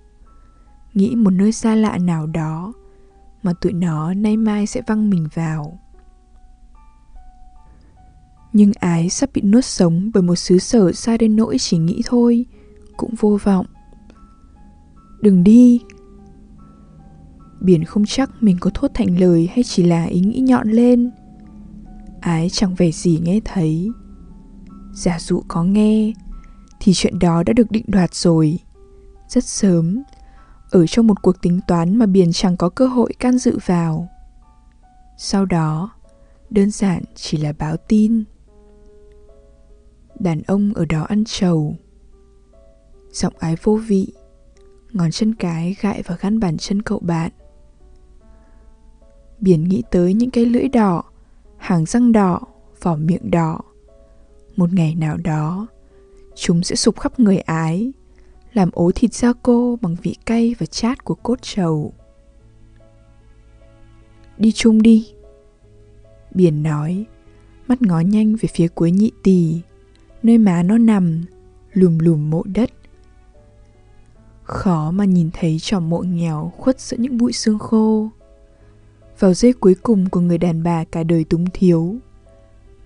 Nghĩ 0.94 1.14
một 1.14 1.31
nơi 1.31 1.52
xa 1.52 1.74
lạ 1.74 1.98
nào 1.98 2.26
đó 2.26 2.72
Mà 3.42 3.52
tụi 3.61 3.72
nó 3.72 4.14
nay 4.14 4.37
mai 4.37 4.66
sẽ 4.66 4.83
văng 4.87 5.11
mình 5.11 5.29
vào. 5.35 5.79
Nhưng 8.52 8.72
ái 8.81 9.11
sắp 9.11 9.31
bị 9.35 9.42
nuốt 9.42 9.64
sống 9.64 10.11
bởi 10.14 10.22
một 10.22 10.37
xứ 10.37 10.59
sở 10.59 10.92
xa 10.92 11.16
đến 11.16 11.37
nỗi 11.37 11.57
chỉ 11.59 11.79
nghĩ 11.79 12.02
thôi, 12.07 12.46
Cũng 12.96 13.14
vô 13.20 13.38
vọng. 13.44 13.66
Đừng 15.20 15.44
đi. 15.44 15.81
Biển 17.61 17.85
không 17.85 18.05
chắc 18.07 18.31
mình 18.40 18.57
có 18.61 18.70
thốt 18.74 18.90
thành 18.94 19.20
lời 19.20 19.48
hay 19.52 19.64
chỉ 19.64 19.83
là 19.83 20.05
ý 20.05 20.20
nghĩ 20.20 20.38
nhọn 20.38 20.70
lên. 20.70 21.11
Ái 22.20 22.48
chẳng 22.52 22.74
vẻ 22.74 22.90
gì 22.90 23.20
nghe 23.22 23.40
thấy. 23.44 23.90
Giả 24.92 25.18
dụ 25.20 25.42
có 25.48 25.64
nghe, 25.64 26.12
Thì 26.81 26.92
chuyện 26.94 27.18
đó 27.18 27.42
đã 27.42 27.52
được 27.52 27.70
định 27.70 27.85
đoạt 27.88 28.14
rồi. 28.14 28.59
Rất 29.29 29.44
sớm, 29.44 30.02
Ở 30.70 30.87
trong 30.87 31.07
một 31.07 31.22
cuộc 31.22 31.42
tính 31.42 31.61
toán 31.66 31.96
mà 31.96 32.07
Biển 32.07 32.33
chẳng 32.33 32.57
có 32.57 32.68
cơ 32.68 32.87
hội 32.87 33.12
can 33.18 33.38
dự 33.38 33.59
vào. 33.66 34.09
Sau 35.18 35.44
đó, 35.44 35.90
Đơn 36.50 36.70
giản 36.70 37.02
chỉ 37.14 37.38
là 37.38 37.52
báo 37.59 37.76
tin. 37.76 38.24
Đàn 40.20 40.42
ông 40.42 40.72
ở 40.74 40.85
đó 40.85 41.02
ăn 41.02 41.24
trầu. 41.26 41.76
Giọng 43.12 43.33
ái 43.38 43.57
vô 43.62 43.81
vị. 43.87 44.12
Ngón 44.96 45.11
chân 45.11 45.35
cái 45.35 45.76
gại 45.80 46.02
vào 46.02 46.18
gan 46.20 46.40
bàn 46.40 46.56
chân 46.56 46.82
cậu 46.82 46.98
bạn. 46.98 47.30
Biển 49.40 49.64
nghĩ 49.64 49.82
tới 49.90 50.14
những 50.14 50.30
cái 50.30 50.46
lưỡi 50.46 50.68
đỏ, 50.68 51.02
Hàng 51.56 51.87
răng 51.87 52.12
đỏ, 52.12 52.40
Vỏ 52.82 52.96
miệng 52.96 53.30
đỏ. 53.30 53.61
Một 54.56 54.72
ngày 54.72 54.94
nào 54.94 55.16
đó, 55.16 55.66
chúng 56.35 56.62
sẽ 56.62 56.76
sụp 56.76 56.98
khắp 56.98 57.20
người 57.20 57.38
ái, 57.38 57.92
làm 58.52 58.70
ố 58.72 58.90
thịt 58.94 59.14
da 59.14 59.32
cô 59.42 59.78
bằng 59.82 59.96
vị 60.02 60.16
cay 60.26 60.54
và 60.59 60.66
chát 60.66 61.04
của 61.04 61.14
cốt 61.14 61.42
trầu. 61.42 61.92
Đi 64.38 64.52
chung 64.52 64.82
đi. 64.82 65.12
Biển 66.35 66.62
nói, 66.62 67.06
mắt 67.66 67.82
ngó 67.82 68.00
nhanh 68.00 68.37
về 68.37 68.48
phía 68.54 68.68
cuối 68.68 68.90
nhị 68.90 69.11
tỳ, 69.22 69.61
nơi 70.22 70.38
má 70.38 70.62
nó 70.62 70.78
nằm, 70.78 71.24
lùm 71.72 71.98
lùm 71.98 72.30
mộ 72.30 72.42
đất 72.42 72.70
khó 74.46 74.90
mà 74.90 75.04
nhìn 75.04 75.30
thấy 75.32 75.59
trò 75.61 75.80
mộ 75.80 75.98
nghèo 75.98 76.52
khuất 76.56 76.80
giữa 76.80 76.96
những 76.96 77.18
bụi 77.18 77.32
xương 77.32 77.59
khô. 77.59 78.09
Vào 79.18 79.35
giây 79.35 79.52
cuối 79.52 79.74
cùng 79.82 80.09
của 80.09 80.20
người 80.20 80.38
đàn 80.38 80.62
bà 80.62 80.85
cả 80.85 81.02
đời 81.02 81.24
túng 81.24 81.44
thiếu, 81.52 81.96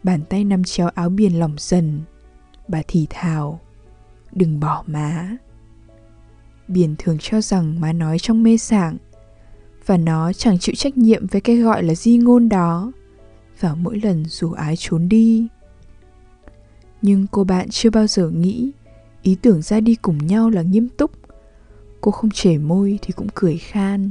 Bàn 0.02 0.20
tay 0.28 0.44
nắm 0.44 0.64
chéo 0.64 0.88
áo 0.88 1.08
biển 1.08 1.38
lỏng 1.38 1.54
dần, 1.58 2.00
Bà 2.68 2.82
thì 2.88 3.06
thào, 3.10 3.60
Đừng 4.32 4.60
bỏ 4.60 4.84
má. 4.86 5.36
Biển 6.68 6.94
thường 6.98 7.16
cho 7.20 7.40
rằng 7.40 7.80
má 7.80 7.92
nói 7.92 8.18
trong 8.18 8.42
mê 8.42 8.56
sảng, 8.56 8.96
Và 9.86 9.96
nó 9.96 10.32
chẳng 10.32 10.58
chịu 10.58 10.74
trách 10.74 10.98
nhiệm 10.98 11.26
với 11.26 11.40
cái 11.40 11.56
gọi 11.56 11.82
là 11.82 11.94
di 11.94 12.16
ngôn 12.16 12.48
đó 12.48 12.92
Vào 13.60 13.76
mỗi 13.76 14.00
lần 14.02 14.24
dù 14.24 14.52
ái 14.52 14.74
trốn 14.78 15.08
đi. 15.08 15.48
Nhưng 17.02 17.26
cô 17.30 17.44
bạn 17.44 17.68
chưa 17.70 17.90
bao 17.90 18.06
giờ 18.06 18.30
nghĩ 18.30 18.72
Ý 19.22 19.34
tưởng 19.42 19.62
ra 19.62 19.80
đi 19.80 19.94
cùng 19.94 20.26
nhau 20.26 20.50
là 20.50 20.62
nghiêm 20.62 20.88
túc. 20.88 21.19
Cô 22.00 22.10
không 22.10 22.30
chảy 22.30 22.58
môi 22.58 22.98
thì 23.02 23.12
cũng 23.12 23.28
cười 23.34 23.58
khan. 23.58 24.10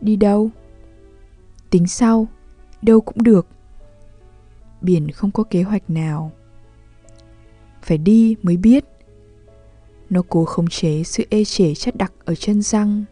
Đi 0.00 0.16
đâu? 0.16 0.50
Tính 1.70 1.86
sau, 1.86 2.26
đâu 2.82 3.00
cũng 3.00 3.22
được. 3.22 3.46
Biển 4.80 5.10
không 5.10 5.30
có 5.30 5.42
kế 5.42 5.62
hoạch 5.62 5.90
nào. 5.90 6.32
Phải 7.82 7.98
đi 7.98 8.36
mới 8.42 8.56
biết. 8.56 8.84
Nó 10.10 10.22
cố 10.28 10.44
khống 10.44 10.68
chế 10.68 11.02
sự 11.04 11.24
ê 11.30 11.44
chề 11.44 11.74
chất 11.74 11.96
đặc 11.96 12.12
ở 12.24 12.34
chân 12.34 12.62
răng. 12.62 13.04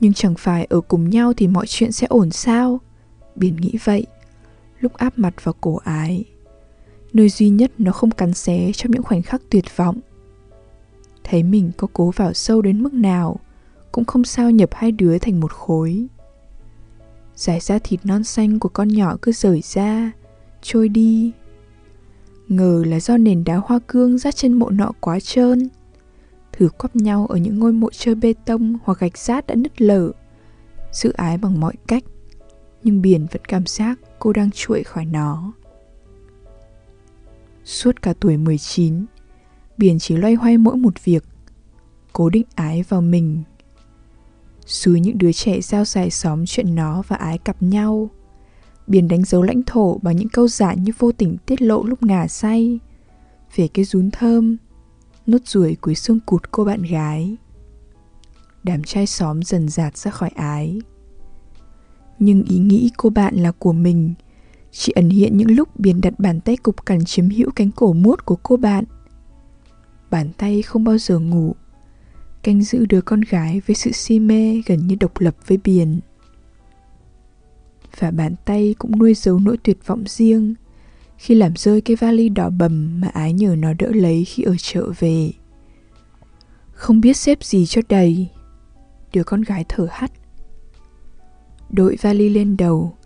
Nhưng 0.00 0.12
chẳng 0.12 0.34
phải 0.38 0.64
ở 0.64 0.80
cùng 0.80 1.10
nhau 1.10 1.32
thì 1.36 1.48
mọi 1.48 1.66
chuyện 1.66 1.92
sẽ 1.92 2.06
ổn 2.06 2.30
sao? 2.30 2.80
Biển 3.36 3.56
nghĩ 3.56 3.78
vậy 3.84 4.06
lúc 4.82 4.94
áp 4.94 5.18
mặt 5.18 5.44
vào 5.44 5.54
cổ 5.60 5.76
ái. 5.76 6.24
Nơi 7.12 7.28
duy 7.28 7.48
nhất 7.48 7.72
nó 7.78 7.92
không 7.92 8.10
cắn 8.10 8.34
xé 8.34 8.72
trong 8.72 8.92
những 8.92 9.02
khoảnh 9.02 9.22
khắc 9.22 9.42
tuyệt 9.50 9.76
vọng 9.76 10.00
thấy 11.24 11.42
mình 11.42 11.70
có 11.76 11.88
cố 11.92 12.10
vào 12.16 12.32
sâu 12.32 12.62
đến 12.62 12.82
mức 12.82 12.94
nào, 12.94 13.40
cũng 13.92 14.04
không 14.04 14.24
sao 14.24 14.50
nhập 14.50 14.70
hai 14.72 14.92
đứa 14.92 15.18
thành 15.18 15.40
một 15.40 15.52
khối. 15.52 16.06
Giải 17.36 17.60
ra 17.60 17.78
thịt 17.78 18.00
non 18.04 18.24
xanh 18.24 18.58
của 18.58 18.68
con 18.68 18.88
nhỏ 18.88 19.16
cứ 19.22 19.32
rời 19.32 19.60
ra, 19.64 20.12
Trôi 20.62 20.88
đi. 20.88 21.32
Ngờ 22.48 22.82
là 22.86 23.00
do 23.00 23.16
nền 23.16 23.44
đá 23.44 23.56
hoa 23.64 23.78
cương 23.86 24.18
rát 24.18 24.36
trên 24.36 24.52
mộ 24.52 24.70
nọ 24.70 24.92
quá 25.00 25.20
trơn. 25.20 25.68
Thử 26.52 26.68
quắp 26.68 26.96
nhau 26.96 27.26
ở 27.26 27.36
những 27.36 27.58
ngôi 27.58 27.72
mộ 27.72 27.88
chơi 27.92 28.14
bê 28.14 28.34
tông 28.44 28.78
hoặc 28.84 28.98
gạch 28.98 29.18
rát 29.18 29.46
đã 29.46 29.54
nứt 29.54 29.82
lở, 29.82 30.12
Giữ 30.92 31.12
ái 31.12 31.38
bằng 31.38 31.60
mọi 31.60 31.74
cách, 31.86 32.04
Nhưng 32.82 33.02
biển 33.02 33.26
vẫn 33.32 33.44
cảm 33.44 33.66
giác 33.66 33.98
cô 34.18 34.32
đang 34.32 34.50
chuội 34.50 34.82
khỏi 34.82 35.04
nó. 35.04 35.52
Suốt 37.64 38.02
cả 38.02 38.14
tuổi 38.20 38.36
19 38.36 39.04
Biển 39.82 39.98
chỉ 39.98 40.16
loay 40.16 40.34
hoay 40.34 40.58
mỗi 40.58 40.76
một 40.76 41.04
việc. 41.04 41.24
Cố 42.12 42.30
định 42.30 42.46
ái 42.54 42.84
vào 42.88 43.00
mình. 43.00 43.42
Xúi 44.66 45.00
những 45.00 45.18
đứa 45.18 45.32
trẻ 45.32 45.60
giao 45.60 45.84
dài 45.84 46.10
xóm 46.10 46.46
chuyện 46.46 46.74
nó 46.74 47.02
và 47.08 47.16
ái 47.16 47.38
cặp 47.38 47.62
nhau. 47.62 48.10
Biển 48.86 49.08
đánh 49.08 49.24
dấu 49.24 49.42
lãnh 49.42 49.62
thổ 49.66 49.98
bằng 50.02 50.16
những 50.16 50.28
câu 50.28 50.48
giả 50.48 50.74
như 50.74 50.92
vô 50.98 51.12
tình 51.12 51.36
tiết 51.46 51.62
lộ 51.62 51.82
lúc 51.82 52.02
ngả 52.02 52.28
say. 52.28 52.78
Về 53.56 53.68
cái 53.68 53.84
rún 53.84 54.10
thơm, 54.10 54.56
Nốt 55.26 55.46
ruồi 55.46 55.76
cuối 55.80 55.94
xương 55.94 56.20
cụt 56.20 56.42
cô 56.50 56.64
bạn 56.64 56.82
gái. 56.82 57.36
Đám 58.62 58.82
trai 58.82 59.06
xóm 59.06 59.42
dần 59.42 59.68
dạt 59.68 59.96
ra 59.96 60.10
khỏi 60.10 60.30
ái. 60.34 60.80
Nhưng 62.18 62.42
ý 62.42 62.58
nghĩ 62.58 62.90
cô 62.96 63.10
bạn 63.10 63.36
là 63.36 63.52
của 63.52 63.72
mình, 63.72 64.14
Chỉ 64.70 64.92
ẩn 64.92 65.10
hiện 65.10 65.36
những 65.36 65.50
lúc 65.50 65.80
biển 65.80 66.00
đặt 66.00 66.14
bàn 66.18 66.40
tay 66.40 66.56
cục 66.56 66.86
cằn 66.86 67.04
chiếm 67.04 67.30
hữu 67.30 67.50
cánh 67.50 67.70
cổ 67.70 67.92
mốt 67.92 68.24
của 68.24 68.36
cô 68.42 68.56
bạn. 68.56 68.84
Bàn 70.12 70.30
tay 70.38 70.62
không 70.62 70.84
bao 70.84 70.98
giờ 70.98 71.18
ngủ. 71.18 71.54
Canh 72.42 72.62
giữ 72.62 72.86
đứa 72.86 73.00
con 73.00 73.20
gái 73.20 73.60
với 73.66 73.76
sự 73.76 73.92
si 73.92 74.18
mê 74.18 74.62
gần 74.66 74.86
như 74.86 74.96
độc 75.00 75.20
lập 75.20 75.36
với 75.46 75.58
biển. 75.64 76.00
Và 77.98 78.10
bàn 78.10 78.34
tay 78.44 78.74
cũng 78.78 78.98
nuôi 78.98 79.14
giấu 79.14 79.38
nỗi 79.38 79.56
tuyệt 79.56 79.86
vọng 79.86 80.04
riêng 80.06 80.54
khi 81.18 81.34
làm 81.34 81.56
rơi 81.56 81.80
cái 81.80 81.96
vali 81.96 82.28
đỏ 82.28 82.50
bầm 82.50 83.00
mà 83.00 83.08
ái 83.08 83.32
nhờ 83.32 83.56
nó 83.58 83.72
đỡ 83.78 83.88
lấy 83.92 84.24
khi 84.24 84.42
ở 84.42 84.56
chợ 84.58 84.92
về. 84.98 85.32
Không 86.72 87.00
biết 87.00 87.16
xếp 87.16 87.44
gì 87.44 87.66
cho 87.66 87.82
đầy, 87.88 88.28
đứa 89.12 89.24
con 89.24 89.42
gái 89.42 89.64
thở 89.68 89.86
hắt. 89.90 90.12
Đội 91.70 91.96
vali 92.02 92.28
lên 92.28 92.56
đầu, 92.56 92.96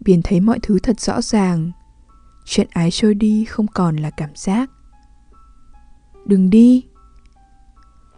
biển 0.00 0.22
thấy 0.22 0.40
mọi 0.40 0.58
thứ 0.62 0.78
thật 0.78 1.00
rõ 1.00 1.22
ràng. 1.22 1.72
Chuyện 2.44 2.66
ái 2.70 2.90
trôi 2.90 3.14
đi 3.14 3.44
không 3.44 3.66
còn 3.66 3.96
là 3.96 4.10
cảm 4.10 4.30
giác 4.34 4.70
đừng 6.26 6.50
đi 6.50 6.84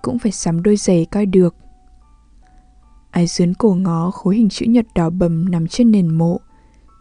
cũng 0.03 0.19
phải 0.19 0.33
sắm 0.33 0.63
đôi 0.63 0.77
giày 0.77 1.07
coi 1.11 1.27
được. 1.27 1.55
Ái 3.11 3.27
dướn 3.27 3.55
cổ 3.55 3.75
ngó 3.75 4.11
khối 4.11 4.37
hình 4.37 4.49
chữ 4.49 4.67
nhật 4.67 4.87
đỏ 4.95 5.11
bầm 5.11 5.51
nằm 5.51 5.67
trên 5.67 5.91
nền 5.91 6.19
mộ, 6.19 6.41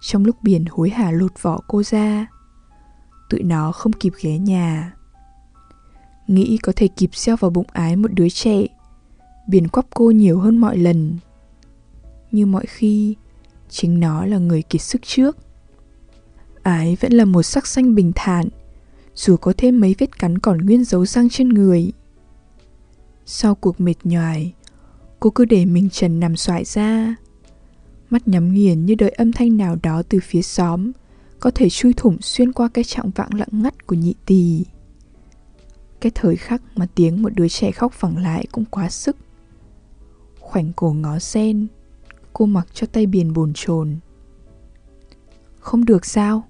trong 0.01 0.25
lúc 0.25 0.35
biển 0.41 0.65
hối 0.69 0.89
hả 0.89 1.11
lột 1.11 1.41
vỏ 1.41 1.59
cô 1.67 1.83
ra. 1.83 2.27
Tụi 3.29 3.43
nó 3.43 3.71
không 3.71 3.93
kịp 3.93 4.13
ghé 4.21 4.37
nhà. 4.37 4.93
Nghĩ 6.27 6.57
có 6.57 6.73
thể 6.75 6.87
kịp 6.87 7.09
gieo 7.13 7.35
vào 7.35 7.51
bụng 7.51 7.67
ái 7.73 7.95
một 7.95 8.13
đứa 8.13 8.29
trẻ, 8.29 8.67
Biển 9.47 9.67
quắp 9.67 9.85
cô 9.93 10.11
nhiều 10.11 10.39
hơn 10.39 10.57
mọi 10.57 10.77
lần 10.77 11.17
Như 12.31 12.45
mọi 12.45 12.65
khi 12.65 13.15
Chính 13.69 13.99
nó 13.99 14.25
là 14.25 14.37
người 14.37 14.61
kiệt 14.61 14.81
sức 14.81 15.01
trước 15.01 15.37
Ái 16.63 16.97
vẫn 17.01 17.13
là 17.13 17.25
một 17.25 17.43
sắc 17.43 17.67
xanh 17.67 17.95
bình 17.95 18.11
thản 18.15 18.49
dù 19.17 19.38
có 19.38 19.53
thêm 19.58 19.80
mấy 19.80 19.95
vết 19.97 20.19
cắn 20.19 20.39
còn 20.39 20.58
nguyên 20.58 20.84
dấu 20.84 21.06
răng 21.06 21.30
trên 21.30 21.49
người. 21.49 21.91
Sau 23.25 23.56
cuộc 23.56 23.82
mệt 23.82 23.95
nhoài, 24.03 24.53
Cô 25.19 25.30
cứ 25.30 25.45
để 25.45 25.65
mình 25.65 25.89
trần 25.89 26.19
nằm 26.19 26.36
xoại 26.36 26.65
ra. 26.65 27.15
Mắt 28.10 28.27
nhắm 28.27 28.53
nghiền 28.53 28.86
như 28.86 28.95
đợi 28.95 29.10
âm 29.10 29.32
thanh 29.32 29.58
nào 29.58 29.77
đó 29.84 30.03
từ 30.10 30.19
phía 30.23 30.41
xóm, 30.41 30.91
Có 31.39 31.51
thể 31.56 31.69
chui 31.69 31.93
thủng 31.93 32.21
xuyên 32.21 32.53
qua 32.53 32.67
cái 32.73 32.84
trạng 32.84 33.10
vạng 33.10 33.34
lặng 33.34 33.49
ngắt 33.51 33.88
của 33.88 33.95
nhị 33.95 34.15
tỳ. 34.25 34.65
Cái 35.99 36.12
thời 36.15 36.36
khắc 36.36 36.62
mà 36.75 36.88
tiếng 36.95 37.21
một 37.21 37.30
đứa 37.36 37.47
trẻ 37.47 37.71
khóc 37.71 37.93
phẳng 37.93 38.17
lại 38.17 38.47
cũng 38.51 38.65
quá 38.65 38.89
sức. 38.89 39.17
Khoảnh 40.39 40.73
cổ 40.75 40.93
ngó 40.93 41.19
sen, 41.19 41.67
Cô 42.34 42.45
mặc 42.45 42.67
cho 42.73 42.88
tay 42.88 43.06
biển 43.06 43.34
bồn 43.34 43.51
chồn. 43.56 43.95
Không 45.60 45.86
được 45.86 46.06
sao? 46.06 46.43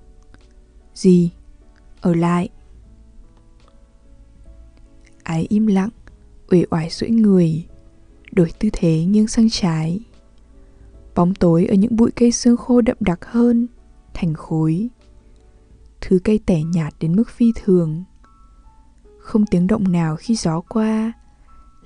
Gì? 0.93 1.32
Ở 2.01 2.13
lại. 2.13 2.49
Ái 5.27 5.45
im 5.49 5.67
lặng, 5.67 5.89
uể 6.51 6.65
oải 6.69 6.89
duỗi 6.89 7.09
người, 7.09 7.67
đổi 8.31 8.51
tư 8.59 8.69
thế 8.73 9.05
nghiêng 9.05 9.27
sang 9.27 9.49
trái. 9.49 9.99
Bóng 11.15 11.33
tối 11.33 11.65
ở 11.65 11.75
những 11.75 11.95
bụi 11.95 12.11
cây 12.11 12.31
xương 12.31 12.57
khô 12.57 12.81
đậm 12.81 12.97
đặc 12.99 13.25
hơn, 13.25 13.67
thành 14.13 14.33
khối. 14.33 14.89
Thứ 16.01 16.19
cây 16.23 16.39
tẻ 16.45 16.61
nhạt 16.63 16.93
đến 16.99 17.15
mức 17.15 17.29
phi 17.29 17.51
thường. 17.55 18.03
Không 19.19 19.45
tiếng 19.45 19.67
động 19.67 19.91
nào 19.91 20.15
khi 20.15 20.35
gió 20.35 20.61
qua, 20.61 21.13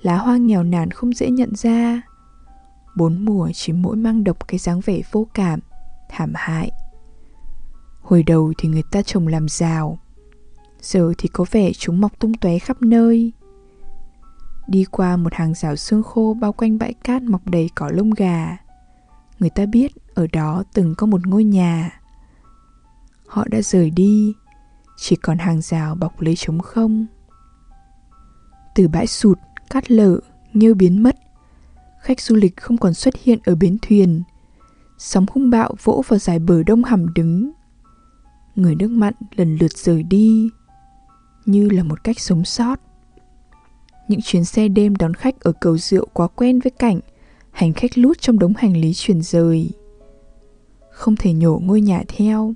lá 0.02 0.16
hoa 0.16 0.36
nghèo 0.36 0.62
nàn 0.62 0.90
không 0.90 1.12
dễ 1.12 1.30
nhận 1.30 1.54
ra. 1.54 2.02
Bốn 2.96 3.24
mùa 3.24 3.50
chỉ 3.54 3.72
mỗi 3.72 3.96
mang 3.96 4.24
độc 4.24 4.48
cái 4.48 4.58
dáng 4.58 4.80
vẻ 4.80 5.00
vô 5.12 5.26
cảm, 5.34 5.60
thảm 6.08 6.32
hại. 6.34 6.70
Hồi 8.02 8.22
đầu 8.22 8.52
thì 8.58 8.68
người 8.68 8.82
ta 8.90 9.02
trồng 9.02 9.26
làm 9.26 9.48
rào 9.48 9.98
giờ 10.82 11.12
thì 11.18 11.28
có 11.28 11.44
vẻ 11.50 11.72
chúng 11.72 12.00
mọc 12.00 12.18
tung 12.18 12.34
tóe 12.34 12.58
khắp 12.58 12.82
nơi. 12.82 13.32
Đi 14.66 14.84
qua 14.84 15.16
một 15.16 15.34
hàng 15.34 15.54
rào 15.54 15.76
xương 15.76 16.02
khô 16.02 16.36
bao 16.40 16.52
quanh 16.52 16.78
bãi 16.78 16.92
cát 16.92 17.22
mọc 17.22 17.46
đầy 17.46 17.70
cỏ 17.74 17.90
lông 17.94 18.10
gà. 18.10 18.56
Người 19.38 19.50
ta 19.50 19.66
biết 19.66 19.92
ở 20.14 20.26
đó 20.32 20.64
từng 20.74 20.94
có 20.94 21.06
một 21.06 21.26
ngôi 21.26 21.44
nhà. 21.44 22.00
Họ 23.26 23.44
đã 23.50 23.62
rời 23.62 23.90
đi, 23.90 24.34
chỉ 24.96 25.16
còn 25.16 25.38
hàng 25.38 25.60
rào 25.62 25.94
bọc 25.94 26.20
lấy 26.20 26.36
trống 26.36 26.60
không. 26.60 27.06
Từ 28.74 28.88
bãi 28.88 29.06
sụt, 29.06 29.38
cát 29.70 29.90
lở 29.90 30.18
nghêu 30.52 30.74
biến 30.74 31.02
mất. 31.02 31.16
Khách 32.00 32.20
du 32.20 32.36
lịch 32.36 32.56
không 32.56 32.76
còn 32.76 32.94
xuất 32.94 33.14
hiện 33.22 33.38
ở 33.44 33.54
bến 33.54 33.76
thuyền. 33.82 34.22
Sóng 34.98 35.26
hung 35.32 35.50
bạo 35.50 35.74
vỗ 35.82 36.02
vào 36.08 36.18
dải 36.18 36.38
bờ 36.38 36.62
đông 36.62 36.84
hầm 36.84 37.14
đứng. 37.14 37.50
Người 38.56 38.74
nước 38.74 38.90
mặn 38.90 39.14
lần 39.36 39.56
lượt 39.56 39.72
rời 39.72 40.02
đi 40.02 40.50
như 41.46 41.68
là 41.68 41.82
một 41.82 42.04
cách 42.04 42.20
sống 42.20 42.44
sót. 42.44 42.80
Những 44.08 44.20
chuyến 44.22 44.44
xe 44.44 44.68
đêm 44.68 44.96
đón 44.96 45.14
khách 45.14 45.40
ở 45.40 45.52
cầu 45.60 45.78
rượu 45.78 46.06
quá 46.12 46.28
quen 46.28 46.60
với 46.60 46.70
cảnh 46.70 47.00
hành 47.50 47.72
khách 47.72 47.98
lút 47.98 48.20
trong 48.20 48.38
đống 48.38 48.52
hành 48.56 48.76
lý 48.76 48.92
chuyển 48.94 49.22
rời. 49.22 49.70
Không 50.90 51.16
thể 51.16 51.32
nhổ 51.32 51.60
ngôi 51.62 51.80
nhà 51.80 52.02
theo, 52.08 52.54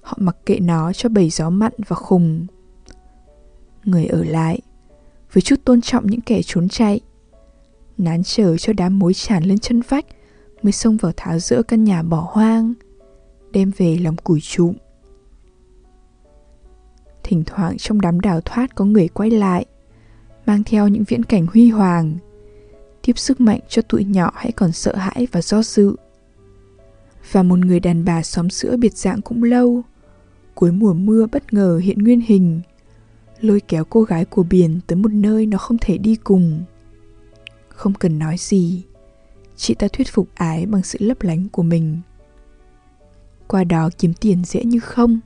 họ 0.00 0.18
mặc 0.20 0.36
kệ 0.46 0.60
nó 0.60 0.92
cho 0.92 1.08
bầy 1.08 1.30
gió 1.30 1.50
mặn 1.50 1.72
và 1.88 1.96
khùng. 1.96 2.46
Người 3.84 4.06
ở 4.06 4.24
lại, 4.24 4.60
với 5.32 5.42
chút 5.42 5.56
tôn 5.64 5.80
trọng 5.80 6.06
những 6.06 6.20
kẻ 6.20 6.40
trốn 6.44 6.68
chạy, 6.68 7.00
nán 7.98 8.22
chờ 8.24 8.56
cho 8.56 8.72
đám 8.72 8.98
mối 8.98 9.14
tràn 9.14 9.44
lên 9.44 9.58
chân 9.58 9.80
vách 9.88 10.06
mới 10.62 10.72
xông 10.72 10.96
vào 10.96 11.12
tháo 11.16 11.38
rỡ 11.38 11.62
căn 11.62 11.84
nhà 11.84 12.02
bỏ 12.02 12.28
hoang, 12.30 12.72
đem 13.52 13.70
về 13.76 13.98
làm 13.98 14.16
củi 14.16 14.40
trụm 14.40 14.74
thỉnh 17.22 17.42
thoảng 17.46 17.78
trong 17.78 18.00
đám 18.00 18.20
đào 18.20 18.40
thoát 18.40 18.74
có 18.74 18.84
người 18.84 19.08
quay 19.08 19.30
lại, 19.30 19.66
mang 20.46 20.64
theo 20.64 20.88
những 20.88 21.04
viễn 21.04 21.22
cảnh 21.22 21.46
huy 21.52 21.70
hoàng. 21.70 22.18
Tiếp 23.02 23.18
sức 23.18 23.40
mạnh 23.40 23.60
cho 23.68 23.82
tụi 23.82 24.04
nhỏ 24.04 24.32
hãy 24.34 24.52
còn 24.52 24.72
sợ 24.72 24.96
hãi 24.96 25.26
và 25.32 25.42
do 25.42 25.62
dự. 25.62 25.96
Và 27.32 27.42
một 27.42 27.58
người 27.58 27.80
đàn 27.80 28.04
bà 28.04 28.22
xóm 28.22 28.50
sữa 28.50 28.76
biệt 28.76 28.96
dạng 28.96 29.22
cũng 29.22 29.42
lâu. 29.42 29.82
Cuối 30.54 30.72
mùa 30.72 30.92
mưa 30.92 31.26
bất 31.32 31.52
ngờ 31.52 31.80
hiện 31.84 31.98
nguyên 31.98 32.20
hình, 32.20 32.60
lôi 33.40 33.60
kéo 33.60 33.84
cô 33.84 34.02
gái 34.02 34.24
của 34.24 34.42
biển 34.42 34.80
tới 34.86 34.96
một 34.96 35.12
nơi 35.12 35.46
nó 35.46 35.58
không 35.58 35.78
thể 35.80 35.98
đi 35.98 36.16
cùng. 36.16 36.64
Không 37.68 37.94
cần 37.94 38.18
nói 38.18 38.36
gì, 38.38 38.84
chị 39.56 39.74
ta 39.74 39.88
thuyết 39.92 40.08
phục 40.12 40.28
ái 40.34 40.66
bằng 40.66 40.82
sự 40.82 40.98
lấp 41.02 41.22
lánh 41.22 41.48
của 41.52 41.62
mình. 41.62 42.00
Qua 43.48 43.64
đó 43.64 43.90
kiếm 43.98 44.12
tiền 44.20 44.44
dễ 44.44 44.64
như 44.64 44.80
không 44.80 45.20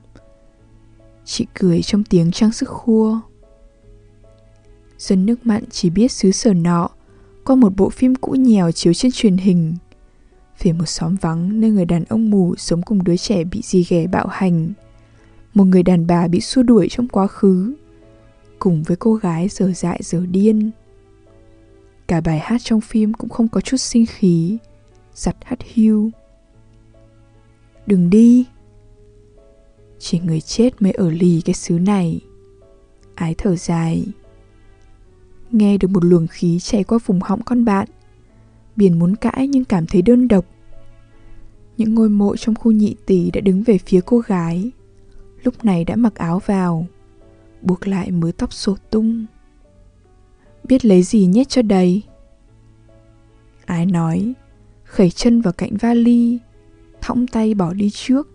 chị 1.25 1.45
cười 1.53 1.81
trong 1.81 2.03
tiếng 2.03 2.31
trang 2.31 2.51
sức 2.51 2.69
khua. 2.69 3.19
Dân 4.97 5.25
nước 5.25 5.45
mặn 5.45 5.63
chỉ 5.71 5.89
biết 5.89 6.11
xứ 6.11 6.31
sở 6.31 6.53
nọ, 6.53 6.89
qua 7.45 7.55
một 7.55 7.73
bộ 7.75 7.89
phim 7.89 8.15
cũ 8.15 8.31
nhèo 8.31 8.71
chiếu 8.71 8.93
trên 8.93 9.11
truyền 9.11 9.37
hình. 9.37 9.75
Về 10.63 10.73
một 10.73 10.85
xóm 10.85 11.15
vắng 11.21 11.61
nơi 11.61 11.71
người 11.71 11.85
đàn 11.85 12.03
ông 12.03 12.29
mù 12.29 12.55
sống 12.55 12.81
cùng 12.81 13.03
đứa 13.03 13.17
trẻ 13.17 13.43
bị 13.43 13.61
dì 13.63 13.85
ghẻ 13.89 14.07
bạo 14.07 14.27
hành. 14.27 14.73
Một 15.53 15.63
người 15.63 15.83
đàn 15.83 16.07
bà 16.07 16.27
bị 16.27 16.41
xua 16.41 16.63
đuổi 16.63 16.87
trong 16.89 17.07
quá 17.07 17.27
khứ, 17.27 17.73
cùng 18.59 18.83
với 18.83 18.97
cô 18.97 19.13
gái 19.13 19.47
giờ 19.49 19.71
dại 19.75 19.99
giờ 20.03 20.25
điên. 20.25 20.71
Cả 22.07 22.21
bài 22.21 22.39
hát 22.39 22.61
trong 22.63 22.81
phim 22.81 23.13
cũng 23.13 23.29
không 23.29 23.47
có 23.47 23.61
chút 23.61 23.77
sinh 23.77 24.05
khí. 24.05 24.57
Giặt 25.13 25.35
hắt 25.43 25.59
hiu. 25.63 26.11
Đừng 27.85 28.09
đi 28.09 28.45
chỉ 29.99 30.19
người 30.19 30.41
chết 30.41 30.81
mới 30.81 30.91
ở 30.91 31.09
lì 31.09 31.41
cái 31.45 31.53
xứ 31.53 31.79
này. 31.79 32.21
Ái 33.15 33.35
thở 33.37 33.55
dài. 33.55 34.05
Nghe 35.51 35.77
được 35.77 35.87
một 35.87 36.03
luồng 36.03 36.27
khí 36.27 36.59
chảy 36.59 36.83
qua 36.83 36.99
vùng 37.05 37.19
họng 37.21 37.41
con 37.43 37.65
bạn, 37.65 37.87
biển 38.75 38.99
muốn 38.99 39.15
cãi 39.15 39.47
nhưng 39.47 39.65
cảm 39.65 39.85
thấy 39.85 40.01
đơn 40.01 40.27
độc. 40.27 40.45
Những 41.77 41.95
ngôi 41.95 42.09
mộ 42.09 42.35
trong 42.35 42.55
khu 42.55 42.71
nhị 42.71 42.95
tỷ 43.05 43.31
đã 43.31 43.41
đứng 43.41 43.63
về 43.63 43.77
phía 43.77 44.01
cô 44.05 44.19
gái. 44.19 44.71
Lúc 45.43 45.65
này 45.65 45.85
đã 45.85 45.95
mặc 45.95 46.15
áo 46.15 46.41
vào, 46.45 46.87
buộc 47.61 47.87
lại 47.87 48.11
mớ 48.11 48.31
tóc 48.37 48.53
sổ 48.53 48.77
tung. 48.89 49.25
Biết 50.63 50.85
lấy 50.85 51.03
gì 51.03 51.25
nhét 51.25 51.49
cho 51.49 51.61
đầy? 51.61 52.01
Ái 53.65 53.85
nói, 53.85 54.33
khẩy 54.83 55.09
chân 55.09 55.41
vào 55.41 55.53
cạnh 55.53 55.77
vali, 55.77 56.39
thõng 57.01 57.27
tay 57.27 57.53
bỏ 57.53 57.73
đi 57.73 57.89
trước 57.93 58.34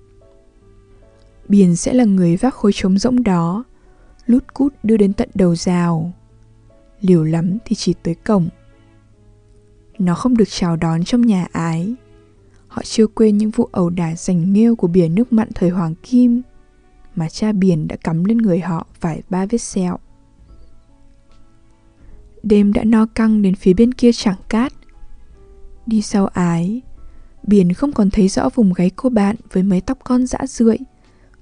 biển 1.50 1.76
sẽ 1.76 1.92
là 1.92 2.04
người 2.04 2.36
vác 2.36 2.54
khối 2.54 2.72
trống 2.74 2.98
rỗng 2.98 3.22
đó, 3.22 3.64
lút 4.26 4.54
cút 4.54 4.74
đưa 4.82 4.96
đến 4.96 5.12
tận 5.12 5.28
đầu 5.34 5.56
rào. 5.56 6.12
Liều 7.00 7.24
lắm 7.24 7.58
thì 7.64 7.76
chỉ 7.76 7.94
tới 8.02 8.14
cổng. 8.14 8.48
Nó 9.98 10.14
không 10.14 10.36
được 10.36 10.48
chào 10.48 10.76
đón 10.76 11.04
trong 11.04 11.20
nhà 11.20 11.46
ái. 11.52 11.94
Họ 12.68 12.82
chưa 12.84 13.06
quên 13.06 13.38
những 13.38 13.50
vụ 13.50 13.68
ẩu 13.72 13.90
đả 13.90 14.14
giành 14.16 14.52
nghêu 14.52 14.76
của 14.76 14.86
biển 14.86 15.14
nước 15.14 15.32
mặn 15.32 15.48
thời 15.54 15.70
hoàng 15.70 15.94
kim, 16.02 16.42
mà 17.16 17.28
cha 17.28 17.52
biển 17.52 17.88
đã 17.88 17.96
cắm 17.96 18.24
lên 18.24 18.38
người 18.38 18.60
họ 18.60 18.86
vài 19.00 19.22
ba 19.30 19.46
vết 19.46 19.58
sẹo. 19.58 19.98
Đêm 22.42 22.72
đã 22.72 22.84
no 22.84 23.06
căng 23.14 23.42
đến 23.42 23.54
phía 23.54 23.72
bên 23.72 23.94
kia 23.94 24.10
chẳng 24.12 24.38
cát. 24.48 24.72
Đi 25.86 26.02
sau 26.02 26.26
ái, 26.26 26.80
biển 27.42 27.72
không 27.72 27.92
còn 27.92 28.10
thấy 28.10 28.28
rõ 28.28 28.48
vùng 28.54 28.72
gáy 28.72 28.90
cô 28.96 29.10
bạn 29.10 29.36
với 29.52 29.62
mấy 29.62 29.80
tóc 29.80 29.98
con 30.04 30.26
dã 30.26 30.38
rượi 30.46 30.78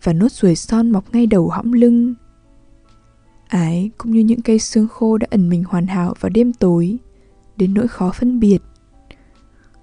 và 0.02 0.12
nốt 0.12 0.32
ruồi 0.32 0.56
son 0.56 0.90
mọc 0.90 1.04
ngay 1.12 1.26
đầu 1.26 1.48
hõm 1.48 1.72
lưng. 1.72 2.14
Ái, 3.48 3.90
cũng 3.98 4.12
như 4.12 4.20
những 4.20 4.42
cây 4.42 4.58
xương 4.58 4.88
khô 4.88 5.18
đã 5.18 5.26
ẩn 5.30 5.48
mình 5.48 5.64
hoàn 5.64 5.86
hảo 5.86 6.14
vào 6.20 6.30
đêm 6.30 6.52
tối, 6.52 6.96
đến 7.56 7.74
nỗi 7.74 7.88
khó 7.88 8.12
phân 8.12 8.40
biệt. 8.40 8.58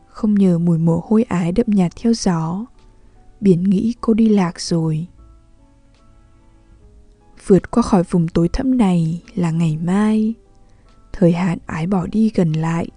Không 0.08 0.36
nhờ 0.36 0.58
mùi 0.58 0.78
mồ 0.78 1.04
hôi 1.08 1.23
ái 1.23 1.51
đậm 1.51 1.65
nhạt 1.69 1.91
theo 1.95 2.13
gió 2.13 2.65
biển 3.41 3.63
nghĩ 3.63 3.93
cô 4.01 4.13
đi 4.13 4.30
lạc 4.30 4.62
rồi. 4.62 5.08
Vượt 7.47 7.71
qua 7.71 7.84
khỏi 7.84 8.04
vùng 8.04 8.28
tối 8.28 8.49
thẫm 8.54 8.78
này 8.78 9.23
là 9.36 9.51
ngày 9.51 9.78
mai. 9.84 10.34
Thời 11.13 11.32
hạn 11.32 11.58
ái 11.65 11.88
bỏ 11.88 12.08
đi 12.08 12.32
gần 12.36 12.54
lại. 12.54 12.88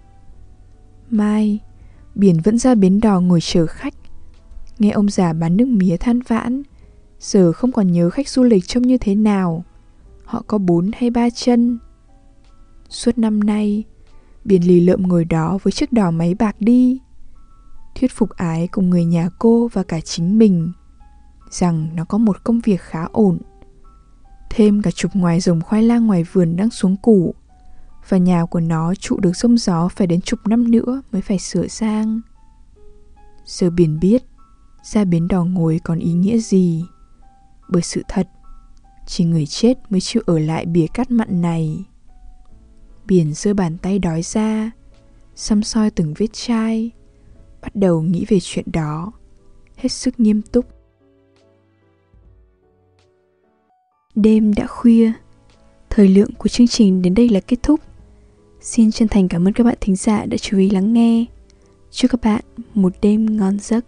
Mai, 1.09 1.59
biển 2.15 2.41
vẫn 2.43 2.57
ra 2.57 2.75
bến 2.75 2.99
đò 2.99 3.19
ngồi 3.19 3.39
chờ 3.41 3.65
khách. 3.65 3.93
Nghe 4.79 4.89
ông 4.89 5.09
già 5.09 5.33
bán 5.33 5.57
nước 5.57 5.67
mía 5.67 5.97
than 5.97 6.19
vãn 6.21 6.63
giờ 7.19 7.51
không 7.51 7.71
còn 7.71 7.91
nhớ 7.91 8.09
khách 8.09 8.29
du 8.29 8.43
lịch 8.43 8.67
trông 8.67 8.83
như 8.83 8.97
thế 8.97 9.15
nào 9.15 9.63
họ 10.25 10.43
có 10.47 10.57
bốn 10.57 10.91
hay 10.97 11.09
ba 11.09 11.29
chân 11.29 11.79
suốt 12.89 13.17
năm 13.17 13.39
nay 13.39 13.83
biển 14.45 14.67
lì 14.67 14.79
lợm 14.79 15.07
ngồi 15.07 15.25
đó 15.25 15.57
với 15.63 15.71
chiếc 15.71 15.93
đò 15.93 16.11
máy 16.11 16.35
bạc 16.35 16.55
đi 16.59 16.99
thuyết 17.95 18.11
phục 18.11 18.29
ái 18.29 18.67
cùng 18.67 18.89
người 18.89 19.05
nhà 19.05 19.29
cô 19.39 19.69
và 19.73 19.83
cả 19.83 19.99
chính 19.99 20.37
mình 20.37 20.71
rằng 21.49 21.89
nó 21.95 22.05
có 22.05 22.17
một 22.17 22.43
công 22.43 22.59
việc 22.59 22.81
khá 22.81 23.05
ổn 23.11 23.39
thêm 24.49 24.81
cả 24.81 24.91
chục 24.91 25.11
ngoài 25.13 25.39
rồng 25.39 25.61
khoai 25.61 25.83
lang 25.83 26.07
ngoài 26.07 26.23
vườn 26.23 26.55
đang 26.55 26.69
xuống 26.69 26.95
củ 26.97 27.35
và 28.09 28.17
nhà 28.17 28.45
của 28.45 28.59
nó 28.59 28.95
trụ 28.95 29.19
được 29.19 29.35
sông 29.35 29.57
gió 29.57 29.87
phải 29.87 30.07
đến 30.07 30.21
chục 30.21 30.39
năm 30.47 30.71
nữa 30.71 31.01
mới 31.11 31.21
phải 31.21 31.39
sửa 31.39 31.67
sang. 31.67 32.21
Giờ 33.45 33.69
biển 33.69 33.99
biết, 33.99 34.23
ra 34.83 35.05
bến 35.05 35.27
đò 35.27 35.43
ngồi 35.43 35.79
còn 35.83 35.99
ý 35.99 36.13
nghĩa 36.13 36.37
gì. 36.37 36.85
Bởi 37.71 37.81
sự 37.81 38.01
thật, 38.07 38.27
chỉ 39.07 39.23
người 39.23 39.45
chết 39.45 39.77
mới 39.89 40.01
chịu 40.01 40.21
ở 40.25 40.39
lại 40.39 40.65
bìa 40.65 40.87
cát 40.93 41.11
mặn 41.11 41.41
này. 41.41 41.85
Biển 43.05 43.33
giơ 43.33 43.53
bàn 43.53 43.77
tay 43.77 43.99
đói 43.99 44.21
ra, 44.21 44.71
xăm 45.35 45.63
soi 45.63 45.91
từng 45.91 46.13
vết 46.17 46.33
chai, 46.33 46.91
bắt 47.61 47.75
đầu 47.75 48.01
nghĩ 48.01 48.25
về 48.27 48.37
chuyện 48.41 48.65
đó, 48.73 49.11
hết 49.75 49.89
sức 49.89 50.19
nghiêm 50.19 50.41
túc. 50.41 50.65
Đêm 54.15 54.53
đã 54.53 54.67
khuya, 54.67 55.11
thời 55.89 56.07
lượng 56.07 56.31
của 56.37 56.49
chương 56.49 56.67
trình 56.67 57.01
đến 57.01 57.13
đây 57.13 57.29
là 57.29 57.39
kết 57.39 57.63
thúc. 57.63 57.79
Xin 58.61 58.91
chân 58.91 59.07
thành 59.07 59.27
cảm 59.27 59.47
ơn 59.47 59.53
các 59.53 59.63
bạn 59.63 59.77
thính 59.81 59.95
giả 59.95 60.25
đã 60.25 60.37
chú 60.37 60.57
ý 60.57 60.69
lắng 60.69 60.93
nghe. 60.93 61.25
Chúc 61.91 62.11
các 62.11 62.21
bạn 62.21 62.41
một 62.73 62.93
đêm 63.01 63.37
ngon 63.37 63.59
giấc. 63.59 63.85